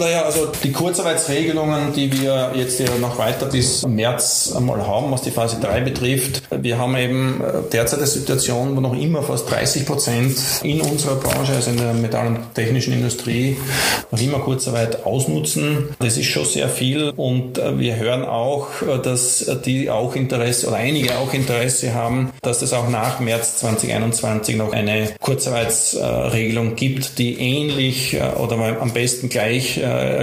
Naja, 0.00 0.22
also 0.22 0.50
die 0.64 0.72
Kurzarbeitsregelungen, 0.72 1.92
die 1.92 2.10
wir 2.10 2.52
jetzt 2.54 2.80
ja 2.80 2.86
noch 2.98 3.18
weiter 3.18 3.44
bis 3.44 3.86
März 3.86 4.50
einmal 4.56 4.86
haben, 4.86 5.10
was 5.10 5.20
die 5.20 5.30
Phase 5.30 5.58
3 5.60 5.82
betrifft. 5.82 6.40
Wir 6.50 6.78
haben 6.78 6.96
eben 6.96 7.42
äh, 7.42 7.70
derzeit 7.70 7.98
eine 7.98 8.08
Situation, 8.08 8.74
wo 8.74 8.80
noch 8.80 8.98
immer 8.98 9.22
fast 9.22 9.50
30 9.50 9.84
Prozent 9.84 10.38
in 10.62 10.80
unserer 10.80 11.16
Branche, 11.16 11.52
also 11.52 11.70
in 11.70 11.76
der 11.76 11.92
Metall- 11.92 12.28
und 12.28 12.54
technischen 12.54 12.94
Industrie, 12.94 13.58
noch 14.10 14.18
immer 14.18 14.38
Kurzarbeit 14.38 15.04
ausnutzen. 15.04 15.90
Das 15.98 16.16
ist 16.16 16.28
schon 16.28 16.46
sehr 16.46 16.70
viel 16.70 17.12
und 17.14 17.58
äh, 17.58 17.78
wir 17.78 17.96
hören 17.96 18.24
auch, 18.24 18.80
äh, 18.80 18.98
dass 19.02 19.50
die 19.66 19.90
auch 19.90 20.16
Interesse 20.16 20.68
oder 20.68 20.76
einige 20.76 21.18
auch 21.18 21.34
Interesse 21.34 21.92
haben, 21.92 22.30
dass 22.40 22.62
es 22.62 22.72
auch 22.72 22.88
nach 22.88 23.20
März 23.20 23.58
2021 23.58 24.56
noch 24.56 24.72
eine 24.72 25.10
Kurzarbeitsregelung 25.20 26.74
gibt, 26.74 27.18
die 27.18 27.38
ähnlich 27.38 28.16
oder 28.38 28.56
am 28.80 28.92
besten 28.94 29.28
gleich 29.28 29.78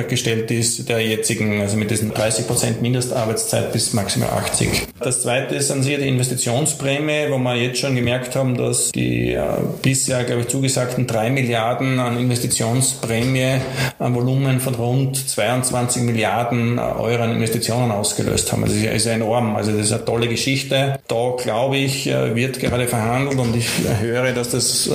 gestellt 0.08 0.52
ist 0.52 0.88
der 0.90 1.00
jetzigen, 1.00 1.62
also 1.62 1.78
mit 1.78 1.92
diesen 1.92 2.14
30 2.14 2.48
Prozent 2.48 2.82
Mindestarbeitszeit 2.82 3.72
bis 3.74 3.94
maximal 3.94 4.30
80. 4.30 4.88
Das 5.00 5.22
zweite 5.22 5.56
ist 5.56 5.72
an 5.72 5.84
sich 5.84 5.98
die 5.98 6.08
Investitionsprämie, 6.08 7.30
wo 7.30 7.38
wir 7.38 7.56
jetzt 7.56 7.80
schon 7.80 7.96
gemerkt 7.96 8.36
haben, 8.36 8.58
dass 8.58 8.92
die 8.92 9.34
äh, 9.34 9.44
bisher, 9.82 10.24
glaube 10.24 10.42
ich, 10.42 10.48
zugesagten 10.48 11.08
3 11.08 11.30
Milliarden 11.30 12.00
an 12.00 12.18
Investitionsprämie 12.18 13.62
ein 14.00 14.16
Volumen 14.16 14.60
von 14.60 14.76
rund 14.76 15.18
22 15.30 16.04
Milliarden 16.04 16.80
Euro 16.80 17.24
an 17.24 17.32
Investitionen 17.32 17.92
ausgelöst 17.92 18.52
haben. 18.52 18.64
Also 18.64 18.76
das 18.76 18.96
ist 18.96 19.06
enorm. 19.06 19.56
Also 19.56 19.72
das 19.72 19.88
ist 19.88 19.92
eine 19.94 20.06
tolle 20.06 20.28
Geschichte. 20.28 21.00
Da, 21.08 21.34
glaube 21.38 21.78
ich, 21.78 22.08
äh, 22.08 22.36
wird 22.36 22.60
gerade 22.60 22.88
verhandelt 22.88 23.38
und 23.40 23.56
ich 23.56 23.68
höre, 24.02 24.32
dass 24.32 24.50
das 24.50 24.88
äh, 24.88 24.94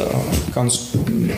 ganz 0.55 0.89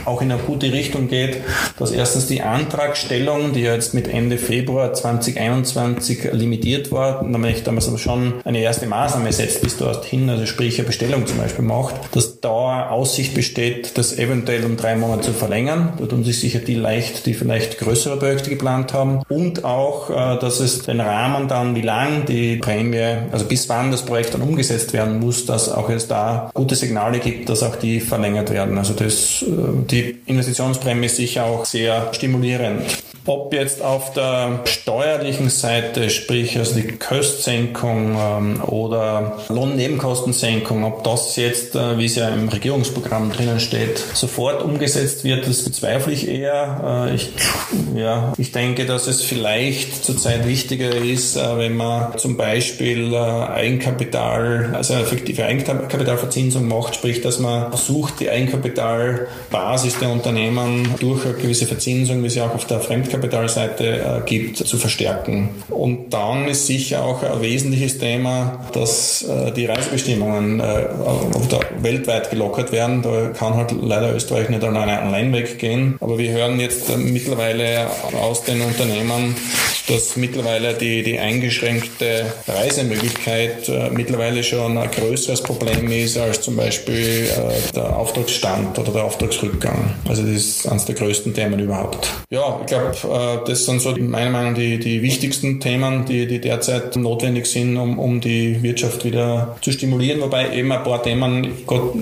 auch 0.05 0.23
in 0.23 0.31
eine 0.31 0.41
gute 0.41 0.73
Richtung 0.73 1.09
geht, 1.09 1.39
dass 1.79 1.91
erstens 1.91 2.27
die 2.27 2.43
Antragsteller 2.43 3.25
Bestellung, 3.25 3.53
die 3.53 3.61
jetzt 3.61 3.95
mit 3.95 4.09
Ende 4.09 4.39
Februar 4.39 4.93
2021 4.93 6.33
limitiert 6.33 6.93
war, 6.93 7.23
da 7.23 7.39
möchte 7.39 7.59
ich 7.59 7.65
damals 7.65 7.89
aber 7.89 7.99
schon 7.99 8.35
eine 8.45 8.59
erste 8.59 8.87
Maßnahme 8.87 9.33
setzt 9.33 9.63
bis 9.63 9.77
dorthin, 9.77 10.29
also 10.29 10.47
sprich 10.47 10.79
eine 10.79 10.87
Bestellung 10.87 11.27
zum 11.27 11.39
Beispiel 11.39 11.65
macht, 11.65 11.95
dass 12.13 12.41
da 12.41 12.89
Aussicht 12.91 13.35
besteht, 13.35 13.97
das 13.97 14.19
eventuell 14.19 14.65
um 14.65 14.77
drei 14.77 14.97
Monate 14.97 15.23
zu 15.23 15.33
verlängern. 15.33 15.95
Da 15.99 16.07
tun 16.07 16.25
sich 16.25 16.41
sicher 16.41 16.59
die 16.59 16.75
leicht, 16.75 17.25
die 17.27 17.35
vielleicht 17.35 17.79
größere 17.79 18.19
Projekte 18.19 18.51
geplant 18.51 18.93
haben. 18.93 19.23
Und 19.29 19.65
auch, 19.65 20.11
äh, 20.11 20.39
dass 20.39 20.61
es 20.61 20.83
den 20.83 21.01
Rahmen 21.01 21.49
dann, 21.49 21.75
wie 21.75 21.83
lang 21.83 22.27
die 22.27 22.57
Prämie, 22.57 23.17
also 23.33 23.47
bis 23.47 23.69
wann 23.69 23.91
das 23.91 24.05
Projekt 24.05 24.35
dann 24.35 24.43
umgesetzt 24.43 24.93
werden 24.93 25.21
muss, 25.21 25.47
dass 25.47 25.71
auch 25.71 25.89
es 25.89 26.09
da 26.09 26.51
gute 26.53 26.75
Signale 26.75 27.21
gibt, 27.21 27.49
dass 27.49 27.63
auch 27.63 27.77
die 27.77 28.01
verlängert 28.01 28.51
werden. 28.51 28.77
Also 28.77 28.93
das, 28.93 29.43
äh, 29.43 29.87
die 29.95 30.21
Investitionsprämie 30.27 31.09
sicher 31.09 31.45
auch 31.45 31.65
sehr 31.65 32.13
stimulierend. 32.13 32.83
Ob 33.27 33.55
jetzt 33.55 33.81
auf 33.81 34.13
der 34.13 34.61
steuerlichen 34.67 35.49
Seite, 35.49 36.11
sprich 36.11 36.59
also 36.59 36.75
die 36.75 36.83
Köstsenkung 36.83 38.19
ähm, 38.21 38.63
oder 38.65 39.39
Lohnnebenkostensenkung, 39.49 40.85
ob 40.85 41.05
das 41.05 41.35
jetzt, 41.37 41.75
äh, 41.75 41.97
wie 41.97 42.05
es 42.05 42.17
ja 42.17 42.29
im 42.29 42.51
Regierungsprogramm 42.51 43.33
drinnen 43.33 43.61
steht, 43.61 43.97
sofort 44.13 44.63
umgesetzt 44.63 45.25
wird, 45.25 45.49
das 45.49 45.65
bezweifle 45.65 46.13
ich 46.13 46.29
eher. 46.29 47.07
Äh, 47.09 47.15
ich, 47.15 47.31
ja, 47.95 48.35
ich 48.37 48.53
denke, 48.53 48.85
dass 48.85 49.07
es 49.07 49.23
vielleicht 49.23 50.05
zurzeit 50.05 50.47
wichtiger 50.47 50.95
ist, 50.95 51.37
äh, 51.37 51.57
wenn 51.57 51.77
man 51.77 52.19
zum 52.19 52.37
Beispiel 52.37 53.15
äh, 53.15 53.17
Eigenkapital, 53.17 54.73
also 54.75 54.93
effektive 54.93 55.47
Eigenkapitalverzinsung 55.47 56.69
macht, 56.69 56.97
sprich, 56.97 57.23
dass 57.23 57.39
man 57.39 57.71
versucht, 57.71 58.21
die 58.21 58.29
Eigenkapitalbasis 58.29 59.84
der 60.01 60.11
Unternehmen 60.11 60.89
durch 61.01 61.25
eine 61.25 61.35
gewisse 61.35 61.67
Verzinsung, 61.67 62.23
wie 62.23 62.31
sie 62.31 62.41
auch 62.41 62.55
auf 62.55 62.67
der 62.67 62.81
Fremdkapital 62.81 63.35
Kapitalseite 63.45 63.85
äh, 63.85 64.21
gibt, 64.27 64.57
zu 64.57 64.77
verstärken. 64.77 65.51
Und 65.69 66.13
dann 66.13 66.49
ist 66.49 66.67
sicher 66.67 67.05
auch 67.05 67.23
ein 67.23 67.41
wesentliches 67.41 67.99
Thema, 67.99 68.61
dass 68.73 69.23
äh, 69.23 69.53
die 69.53 69.67
Reisebestimmungen 69.67 70.61
äh, 70.61 70.87
weltweit 71.81 72.31
gelockert 72.31 72.73
werden. 72.73 73.03
Da 73.03 73.29
kann 73.29 73.55
halt 73.55 73.73
leider 73.81 74.15
Österreich 74.15 74.49
nicht 74.49 74.65
allein 74.65 75.33
weggehen. 75.33 75.97
Aber 76.01 76.19
wir 76.19 76.31
hören 76.31 76.61
jetzt 76.61 76.97
mittlerweile 76.97 77.87
aus 78.21 78.45
den 78.45 78.61
Unternehmen, 78.63 79.37
dass 79.87 80.17
mittlerweile 80.17 80.75
die, 80.75 81.03
die 81.03 81.19
eingeschränkte 81.19 82.33
Reisemöglichkeit 82.49 83.69
äh, 83.69 83.91
mittlerweile 83.91 84.43
schon 84.43 84.79
ein 84.79 84.91
größeres 84.91 85.43
Problem 85.43 85.91
ist 85.91 86.17
als 86.17 86.41
zum 86.41 86.57
Beispiel 86.57 87.29
äh, 87.29 87.73
der 87.75 87.97
Auftragsstand 87.97 88.79
oder 88.79 88.93
der 88.93 89.05
Auftragsrückgang. 89.05 89.95
Also 90.09 90.23
das 90.23 90.33
ist 90.33 90.67
eines 90.67 90.87
der 90.87 90.95
größten 90.95 91.35
Themen 91.35 91.59
überhaupt. 91.59 92.09
Ja, 92.31 92.59
ich 92.61 92.67
glaube, 92.67 92.95
äh, 93.05 93.47
das 93.47 93.67
sind 93.67 93.81
so 93.81 93.95
meiner 93.97 94.31
Meinung 94.31 94.55
die, 94.55 94.79
die 94.79 95.03
wichtigsten 95.03 95.61
Themen, 95.61 96.07
die, 96.07 96.27
die 96.27 96.41
derzeit 96.41 96.97
notwendig 96.97 97.47
sind, 97.47 97.77
um, 97.77 97.99
um 97.99 98.21
die 98.21 98.63
Wirtschaft 98.63 99.05
wieder 99.05 99.57
zu 99.61 99.71
stimulieren, 99.71 100.21
wobei 100.21 100.55
eben 100.55 100.73
ein 100.73 100.83
paar 100.83 101.03
Themen 101.03 101.67
Gott, 101.67 101.95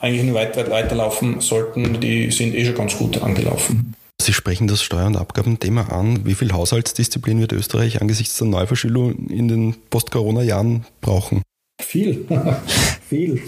eigentlich 0.00 0.24
nur 0.24 0.34
weit, 0.34 0.56
weit 0.56 0.70
weiterlaufen 0.70 1.40
sollten, 1.40 2.00
die 2.00 2.30
sind 2.30 2.54
eh 2.54 2.64
schon 2.64 2.74
ganz 2.74 2.96
gut 2.96 3.22
angelaufen. 3.22 3.94
Sie 4.28 4.34
sprechen 4.34 4.66
das 4.66 4.82
Steuer- 4.82 5.06
und 5.06 5.16
Abgabenthema 5.16 5.84
an. 5.84 6.26
Wie 6.26 6.34
viel 6.34 6.52
Haushaltsdisziplin 6.52 7.40
wird 7.40 7.54
Österreich 7.54 8.02
angesichts 8.02 8.36
der 8.36 8.46
Neuverschuldung 8.48 9.28
in 9.28 9.48
den 9.48 9.74
Post-Corona-Jahren 9.88 10.84
brauchen? 11.00 11.40
Viel. 11.80 12.26
Viel. 13.08 13.40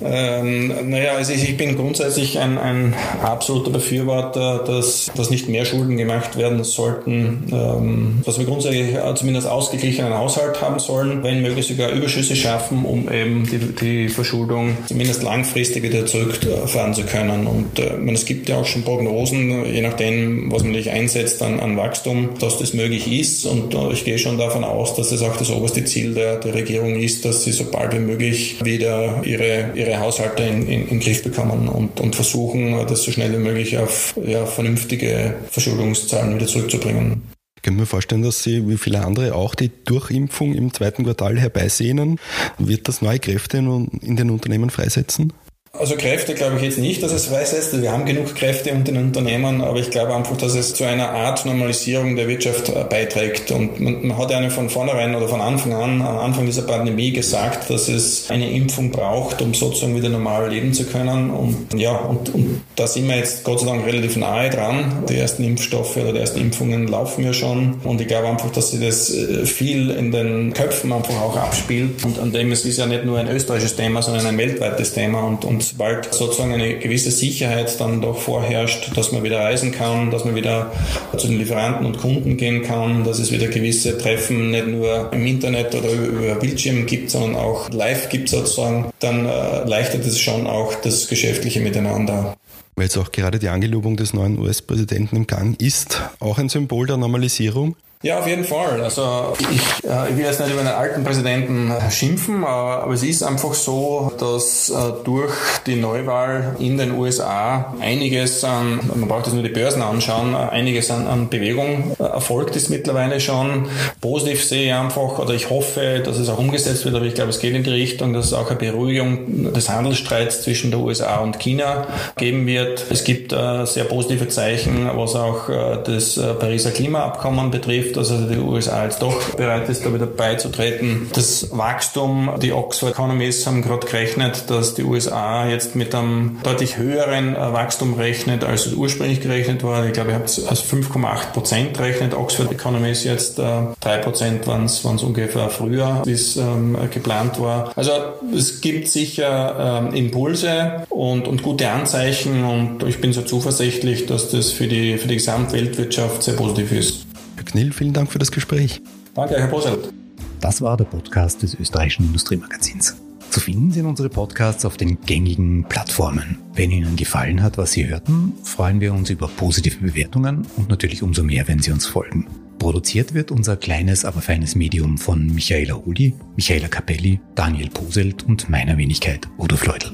Ähm, 0.00 0.90
naja, 0.90 1.14
also 1.16 1.32
ich 1.32 1.56
bin 1.56 1.74
grundsätzlich 1.76 2.38
ein, 2.38 2.58
ein 2.58 2.94
absoluter 3.22 3.70
Befürworter, 3.70 4.62
dass, 4.64 5.10
dass 5.16 5.30
nicht 5.30 5.48
mehr 5.48 5.64
Schulden 5.64 5.96
gemacht 5.96 6.38
werden 6.38 6.62
sollten, 6.62 7.44
ähm, 7.52 8.22
dass 8.24 8.38
wir 8.38 8.44
grundsätzlich 8.46 8.94
zumindest 9.16 9.48
ausgeglichenen 9.48 10.14
Haushalt 10.14 10.60
haben 10.60 10.78
sollen, 10.78 11.24
wenn 11.24 11.42
möglich 11.42 11.66
sogar 11.66 11.90
Überschüsse 11.90 12.36
schaffen, 12.36 12.84
um 12.84 13.10
eben 13.10 13.44
die, 13.50 13.58
die 13.58 14.08
Verschuldung 14.08 14.76
zumindest 14.86 15.24
langfristig 15.24 15.82
wieder 15.82 16.06
zurückfahren 16.06 16.94
zu 16.94 17.02
können. 17.02 17.48
Und 17.48 17.80
äh, 17.80 17.96
meine, 17.98 18.12
es 18.12 18.26
gibt 18.26 18.48
ja 18.48 18.58
auch 18.58 18.66
schon 18.66 18.84
Prognosen, 18.84 19.64
je 19.64 19.82
nachdem, 19.82 20.52
was 20.52 20.62
man 20.62 20.74
sich 20.74 20.90
einsetzt 20.90 21.42
an, 21.42 21.58
an 21.58 21.76
Wachstum, 21.76 22.30
dass 22.38 22.58
das 22.58 22.74
möglich 22.74 23.10
ist. 23.10 23.44
Und 23.44 23.74
äh, 23.74 23.92
ich 23.92 24.04
gehe 24.04 24.18
schon 24.18 24.38
davon 24.38 24.62
aus, 24.62 24.94
dass 24.94 25.08
das 25.08 25.22
auch 25.22 25.36
das 25.36 25.50
oberste 25.50 25.84
Ziel 25.84 26.14
der, 26.14 26.36
der 26.36 26.54
Regierung 26.54 26.94
ist, 26.94 27.24
dass 27.24 27.42
sie 27.42 27.50
so 27.50 27.64
bald 27.64 27.92
wie 27.92 27.98
möglich 27.98 28.56
wieder 28.62 28.83
wieder 28.84 29.24
ihre, 29.24 29.72
ihre 29.74 29.98
Haushalte 29.98 30.42
in, 30.42 30.66
in, 30.68 30.88
in 30.88 31.00
Griff 31.00 31.22
bekommen 31.22 31.68
und, 31.68 32.00
und 32.00 32.14
versuchen, 32.14 32.86
das 32.86 33.02
so 33.02 33.10
schnell 33.10 33.32
wie 33.32 33.42
möglich 33.42 33.78
auf 33.78 34.14
ja, 34.24 34.46
vernünftige 34.46 35.34
Verschuldungszahlen 35.50 36.34
wieder 36.34 36.46
zurückzubringen. 36.46 37.22
Ich 37.56 37.62
kann 37.62 37.76
mir 37.76 37.86
vorstellen, 37.86 38.22
dass 38.22 38.42
Sie, 38.42 38.68
wie 38.68 38.76
viele 38.76 39.04
andere 39.04 39.34
auch, 39.34 39.54
die 39.54 39.70
Durchimpfung 39.86 40.54
im 40.54 40.74
zweiten 40.74 41.04
Quartal 41.04 41.38
herbeisehnen. 41.38 42.20
Wird 42.58 42.88
das 42.88 43.00
neue 43.00 43.18
Kräfte 43.18 43.56
in 43.56 44.16
den 44.16 44.30
Unternehmen 44.30 44.68
freisetzen? 44.68 45.32
Also 45.76 45.96
Kräfte 45.96 46.34
glaube 46.34 46.56
ich 46.56 46.62
jetzt 46.62 46.78
nicht, 46.78 47.02
dass 47.02 47.10
es 47.10 47.26
freisetzt. 47.26 47.82
Wir 47.82 47.90
haben 47.90 48.04
genug 48.04 48.36
Kräfte 48.36 48.70
unter 48.70 48.92
den 48.92 49.02
Unternehmen, 49.02 49.60
aber 49.60 49.80
ich 49.80 49.90
glaube 49.90 50.14
einfach, 50.14 50.36
dass 50.36 50.54
es 50.54 50.72
zu 50.72 50.84
einer 50.84 51.08
Art 51.10 51.44
Normalisierung 51.46 52.14
der 52.14 52.28
Wirtschaft 52.28 52.68
äh, 52.68 52.84
beiträgt. 52.88 53.50
Und 53.50 53.80
man, 53.80 54.06
man 54.06 54.16
hat 54.16 54.30
ja 54.30 54.48
von 54.50 54.70
vornherein 54.70 55.16
oder 55.16 55.26
von 55.26 55.40
Anfang 55.40 55.72
an, 55.72 56.00
am 56.00 56.18
Anfang 56.18 56.46
dieser 56.46 56.62
Pandemie 56.62 57.10
gesagt, 57.10 57.70
dass 57.70 57.88
es 57.88 58.30
eine 58.30 58.52
Impfung 58.52 58.92
braucht, 58.92 59.42
um 59.42 59.52
sozusagen 59.52 59.96
wieder 59.96 60.10
normal 60.10 60.48
leben 60.48 60.72
zu 60.74 60.84
können. 60.84 61.30
Und 61.30 61.74
ja, 61.76 61.96
und, 61.96 62.32
und 62.32 62.62
da 62.76 62.86
sind 62.86 63.08
wir 63.08 63.16
jetzt 63.16 63.42
Gott 63.42 63.58
sei 63.58 63.66
Dank 63.66 63.84
relativ 63.84 64.16
nahe 64.16 64.50
dran. 64.50 65.02
Die 65.08 65.16
ersten 65.16 65.42
Impfstoffe 65.42 65.96
oder 65.96 66.12
die 66.12 66.20
ersten 66.20 66.40
Impfungen 66.40 66.86
laufen 66.86 67.24
ja 67.24 67.32
schon. 67.32 67.80
Und 67.82 68.00
ich 68.00 68.06
glaube 68.06 68.28
einfach, 68.28 68.52
dass 68.52 68.70
sich 68.70 68.80
das 68.80 69.12
äh, 69.12 69.44
viel 69.44 69.90
in 69.90 70.12
den 70.12 70.52
Köpfen 70.52 70.92
einfach 70.92 71.20
auch 71.20 71.36
abspielt. 71.36 72.04
Und 72.04 72.20
an 72.20 72.30
dem 72.30 72.52
es 72.52 72.64
ist 72.64 72.78
ja 72.78 72.86
nicht 72.86 73.04
nur 73.04 73.18
ein 73.18 73.28
österreichisches 73.28 73.74
Thema, 73.74 74.02
sondern 74.02 74.24
ein 74.26 74.38
weltweites 74.38 74.92
Thema. 74.92 75.24
Und, 75.24 75.44
und 75.44 75.63
sobald 75.64 76.12
sozusagen 76.12 76.52
eine 76.52 76.78
gewisse 76.78 77.10
Sicherheit 77.10 77.80
dann 77.80 78.00
doch 78.00 78.18
vorherrscht, 78.18 78.96
dass 78.96 79.12
man 79.12 79.22
wieder 79.22 79.40
reisen 79.40 79.72
kann, 79.72 80.10
dass 80.10 80.24
man 80.24 80.34
wieder 80.34 80.72
zu 81.16 81.28
den 81.28 81.38
Lieferanten 81.38 81.86
und 81.86 81.98
Kunden 81.98 82.36
gehen 82.36 82.62
kann, 82.62 83.04
dass 83.04 83.18
es 83.18 83.32
wieder 83.32 83.48
gewisse 83.48 83.98
Treffen 83.98 84.50
nicht 84.50 84.66
nur 84.68 85.12
im 85.12 85.26
Internet 85.26 85.74
oder 85.74 85.90
über 85.90 86.34
Bildschirm 86.36 86.86
gibt, 86.86 87.10
sondern 87.10 87.36
auch 87.36 87.70
live 87.70 88.08
gibt 88.08 88.28
sozusagen, 88.28 88.92
dann 89.00 89.26
äh, 89.26 89.98
es 90.04 90.20
schon 90.20 90.46
auch 90.46 90.74
das 90.74 91.08
geschäftliche 91.08 91.60
Miteinander 91.60 92.36
weil 92.76 92.86
jetzt 92.86 92.96
auch 92.96 93.12
gerade 93.12 93.38
die 93.38 93.48
Angelobung 93.48 93.96
des 93.96 94.14
neuen 94.14 94.36
US-Präsidenten 94.38 95.14
im 95.14 95.26
Gang 95.28 95.60
ist, 95.60 96.02
auch 96.18 96.38
ein 96.38 96.48
Symbol 96.48 96.86
der 96.86 96.96
Normalisierung? 96.96 97.76
Ja, 98.04 98.18
auf 98.18 98.26
jeden 98.26 98.44
Fall. 98.44 98.82
Also 98.82 99.32
ich, 99.50 99.88
äh, 99.88 100.10
ich 100.10 100.18
will 100.18 100.26
jetzt 100.26 100.38
nicht 100.38 100.52
über 100.52 100.60
den 100.60 100.68
alten 100.68 101.02
Präsidenten 101.04 101.72
schimpfen, 101.90 102.44
aber, 102.44 102.82
aber 102.82 102.92
es 102.92 103.02
ist 103.02 103.22
einfach 103.22 103.54
so, 103.54 104.12
dass 104.20 104.68
äh, 104.68 104.74
durch 105.04 105.32
die 105.66 105.76
Neuwahl 105.76 106.54
in 106.58 106.76
den 106.76 106.98
USA 106.98 107.74
einiges 107.80 108.44
an, 108.44 108.78
man 108.94 109.08
braucht 109.08 109.24
jetzt 109.24 109.32
nur 109.32 109.42
die 109.42 109.48
Börsen 109.48 109.80
anschauen, 109.80 110.34
einiges 110.34 110.90
an, 110.90 111.06
an 111.06 111.30
Bewegung 111.30 111.96
äh, 111.98 112.02
erfolgt 112.02 112.56
ist 112.56 112.68
mittlerweile 112.68 113.20
schon. 113.20 113.70
Positiv 114.02 114.44
sehe 114.44 114.66
ich 114.66 114.74
einfach, 114.74 115.18
oder 115.18 115.32
ich 115.32 115.48
hoffe, 115.48 116.02
dass 116.04 116.18
es 116.18 116.28
auch 116.28 116.38
umgesetzt 116.38 116.84
wird, 116.84 116.94
aber 116.96 117.06
ich 117.06 117.14
glaube, 117.14 117.30
es 117.30 117.38
geht 117.38 117.54
in 117.54 117.62
die 117.62 117.70
Richtung, 117.70 118.12
dass 118.12 118.26
es 118.26 118.32
auch 118.34 118.50
eine 118.50 118.58
Beruhigung 118.58 119.54
des 119.54 119.70
Handelsstreits 119.70 120.42
zwischen 120.42 120.70
der 120.70 120.80
USA 120.80 121.20
und 121.20 121.40
China 121.40 121.86
geben 122.18 122.46
wird. 122.46 122.84
Es 122.90 123.02
gibt 123.02 123.32
äh, 123.32 123.64
sehr 123.64 123.84
positive 123.84 124.28
Zeichen, 124.28 124.90
was 124.94 125.16
auch 125.16 125.48
äh, 125.48 125.78
das 125.86 126.18
äh, 126.18 126.34
Pariser 126.34 126.70
Klimaabkommen 126.70 127.50
betrifft 127.50 127.93
dass 127.96 128.10
also 128.10 128.26
die 128.26 128.38
USA 128.38 128.84
jetzt 128.84 129.02
doch 129.02 129.34
bereit 129.34 129.68
ist, 129.68 129.84
da 129.84 129.92
wieder 129.92 130.06
beizutreten. 130.06 131.10
Das 131.14 131.48
Wachstum, 131.56 132.30
die 132.40 132.52
Oxford 132.52 132.92
Economists 132.92 133.46
haben 133.46 133.62
gerade 133.62 133.86
gerechnet, 133.86 134.44
dass 134.48 134.74
die 134.74 134.84
USA 134.84 135.46
jetzt 135.46 135.76
mit 135.76 135.94
einem 135.94 136.38
deutlich 136.42 136.76
höheren 136.76 137.34
äh, 137.34 137.52
Wachstum 137.52 137.94
rechnet, 137.94 138.44
als 138.44 138.66
es 138.66 138.74
ursprünglich 138.74 139.20
gerechnet 139.20 139.62
war. 139.62 139.86
Ich 139.86 139.92
glaube, 139.92 140.10
ich 140.10 140.14
habe 140.14 140.24
es 140.24 140.46
als 140.46 140.64
5,8 140.64 141.32
Prozent 141.32 141.78
rechnet. 141.78 142.14
Oxford 142.14 142.52
Economists 142.52 143.04
jetzt 143.04 143.38
äh, 143.38 143.42
3 143.80 143.98
Prozent 143.98 144.46
waren 144.46 144.64
es 144.64 144.84
ungefähr 144.84 145.48
früher, 145.48 146.02
wie 146.04 146.12
es 146.12 146.36
ähm, 146.36 146.76
geplant 146.90 147.40
war. 147.40 147.72
Also 147.76 147.92
es 148.34 148.60
gibt 148.60 148.88
sicher 148.88 149.82
ähm, 149.84 149.94
Impulse 149.94 150.84
und, 150.88 151.28
und 151.28 151.42
gute 151.42 151.68
Anzeichen 151.70 152.44
und 152.44 152.82
ich 152.84 153.00
bin 153.00 153.12
so 153.12 153.22
zuversichtlich, 153.22 154.06
dass 154.06 154.30
das 154.30 154.50
für 154.52 154.66
die, 154.66 154.98
für 154.98 155.08
die 155.08 155.16
Gesamtweltwirtschaft 155.16 156.22
sehr 156.22 156.34
positiv 156.34 156.72
ist. 156.72 157.03
Herr 157.44 157.50
Knill, 157.50 157.72
vielen 157.74 157.92
Dank 157.92 158.10
für 158.10 158.18
das 158.18 158.32
Gespräch. 158.32 158.80
Danke, 159.14 159.38
Herr 159.38 159.48
Poselt. 159.48 159.92
Das 160.40 160.62
war 160.62 160.78
der 160.78 160.84
Podcast 160.84 161.42
des 161.42 161.54
österreichischen 161.54 162.06
Industriemagazins. 162.06 162.96
Zu 163.28 163.40
finden 163.40 163.70
sind 163.70 163.84
unsere 163.84 164.08
Podcasts 164.08 164.64
auf 164.64 164.78
den 164.78 164.98
gängigen 165.02 165.64
Plattformen. 165.68 166.38
Wenn 166.54 166.70
Ihnen 166.70 166.96
gefallen 166.96 167.42
hat, 167.42 167.58
was 167.58 167.72
Sie 167.72 167.86
hörten, 167.86 168.32
freuen 168.44 168.80
wir 168.80 168.94
uns 168.94 169.10
über 169.10 169.28
positive 169.28 169.76
Bewertungen 169.78 170.46
und 170.56 170.70
natürlich 170.70 171.02
umso 171.02 171.22
mehr, 171.22 171.46
wenn 171.46 171.60
Sie 171.60 171.70
uns 171.70 171.84
folgen. 171.84 172.26
Produziert 172.58 173.12
wird 173.12 173.30
unser 173.30 173.58
kleines, 173.58 174.06
aber 174.06 174.22
feines 174.22 174.54
Medium 174.54 174.96
von 174.96 175.26
Michaela 175.26 175.74
Huli, 175.74 176.14
Michaela 176.36 176.68
Capelli, 176.68 177.20
Daniel 177.34 177.68
Poselt 177.68 178.22
und 178.22 178.48
meiner 178.48 178.78
Wenigkeit 178.78 179.28
Udo 179.36 179.56
Fleudel. 179.56 179.90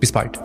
Bis 0.00 0.10
bald. 0.10 0.40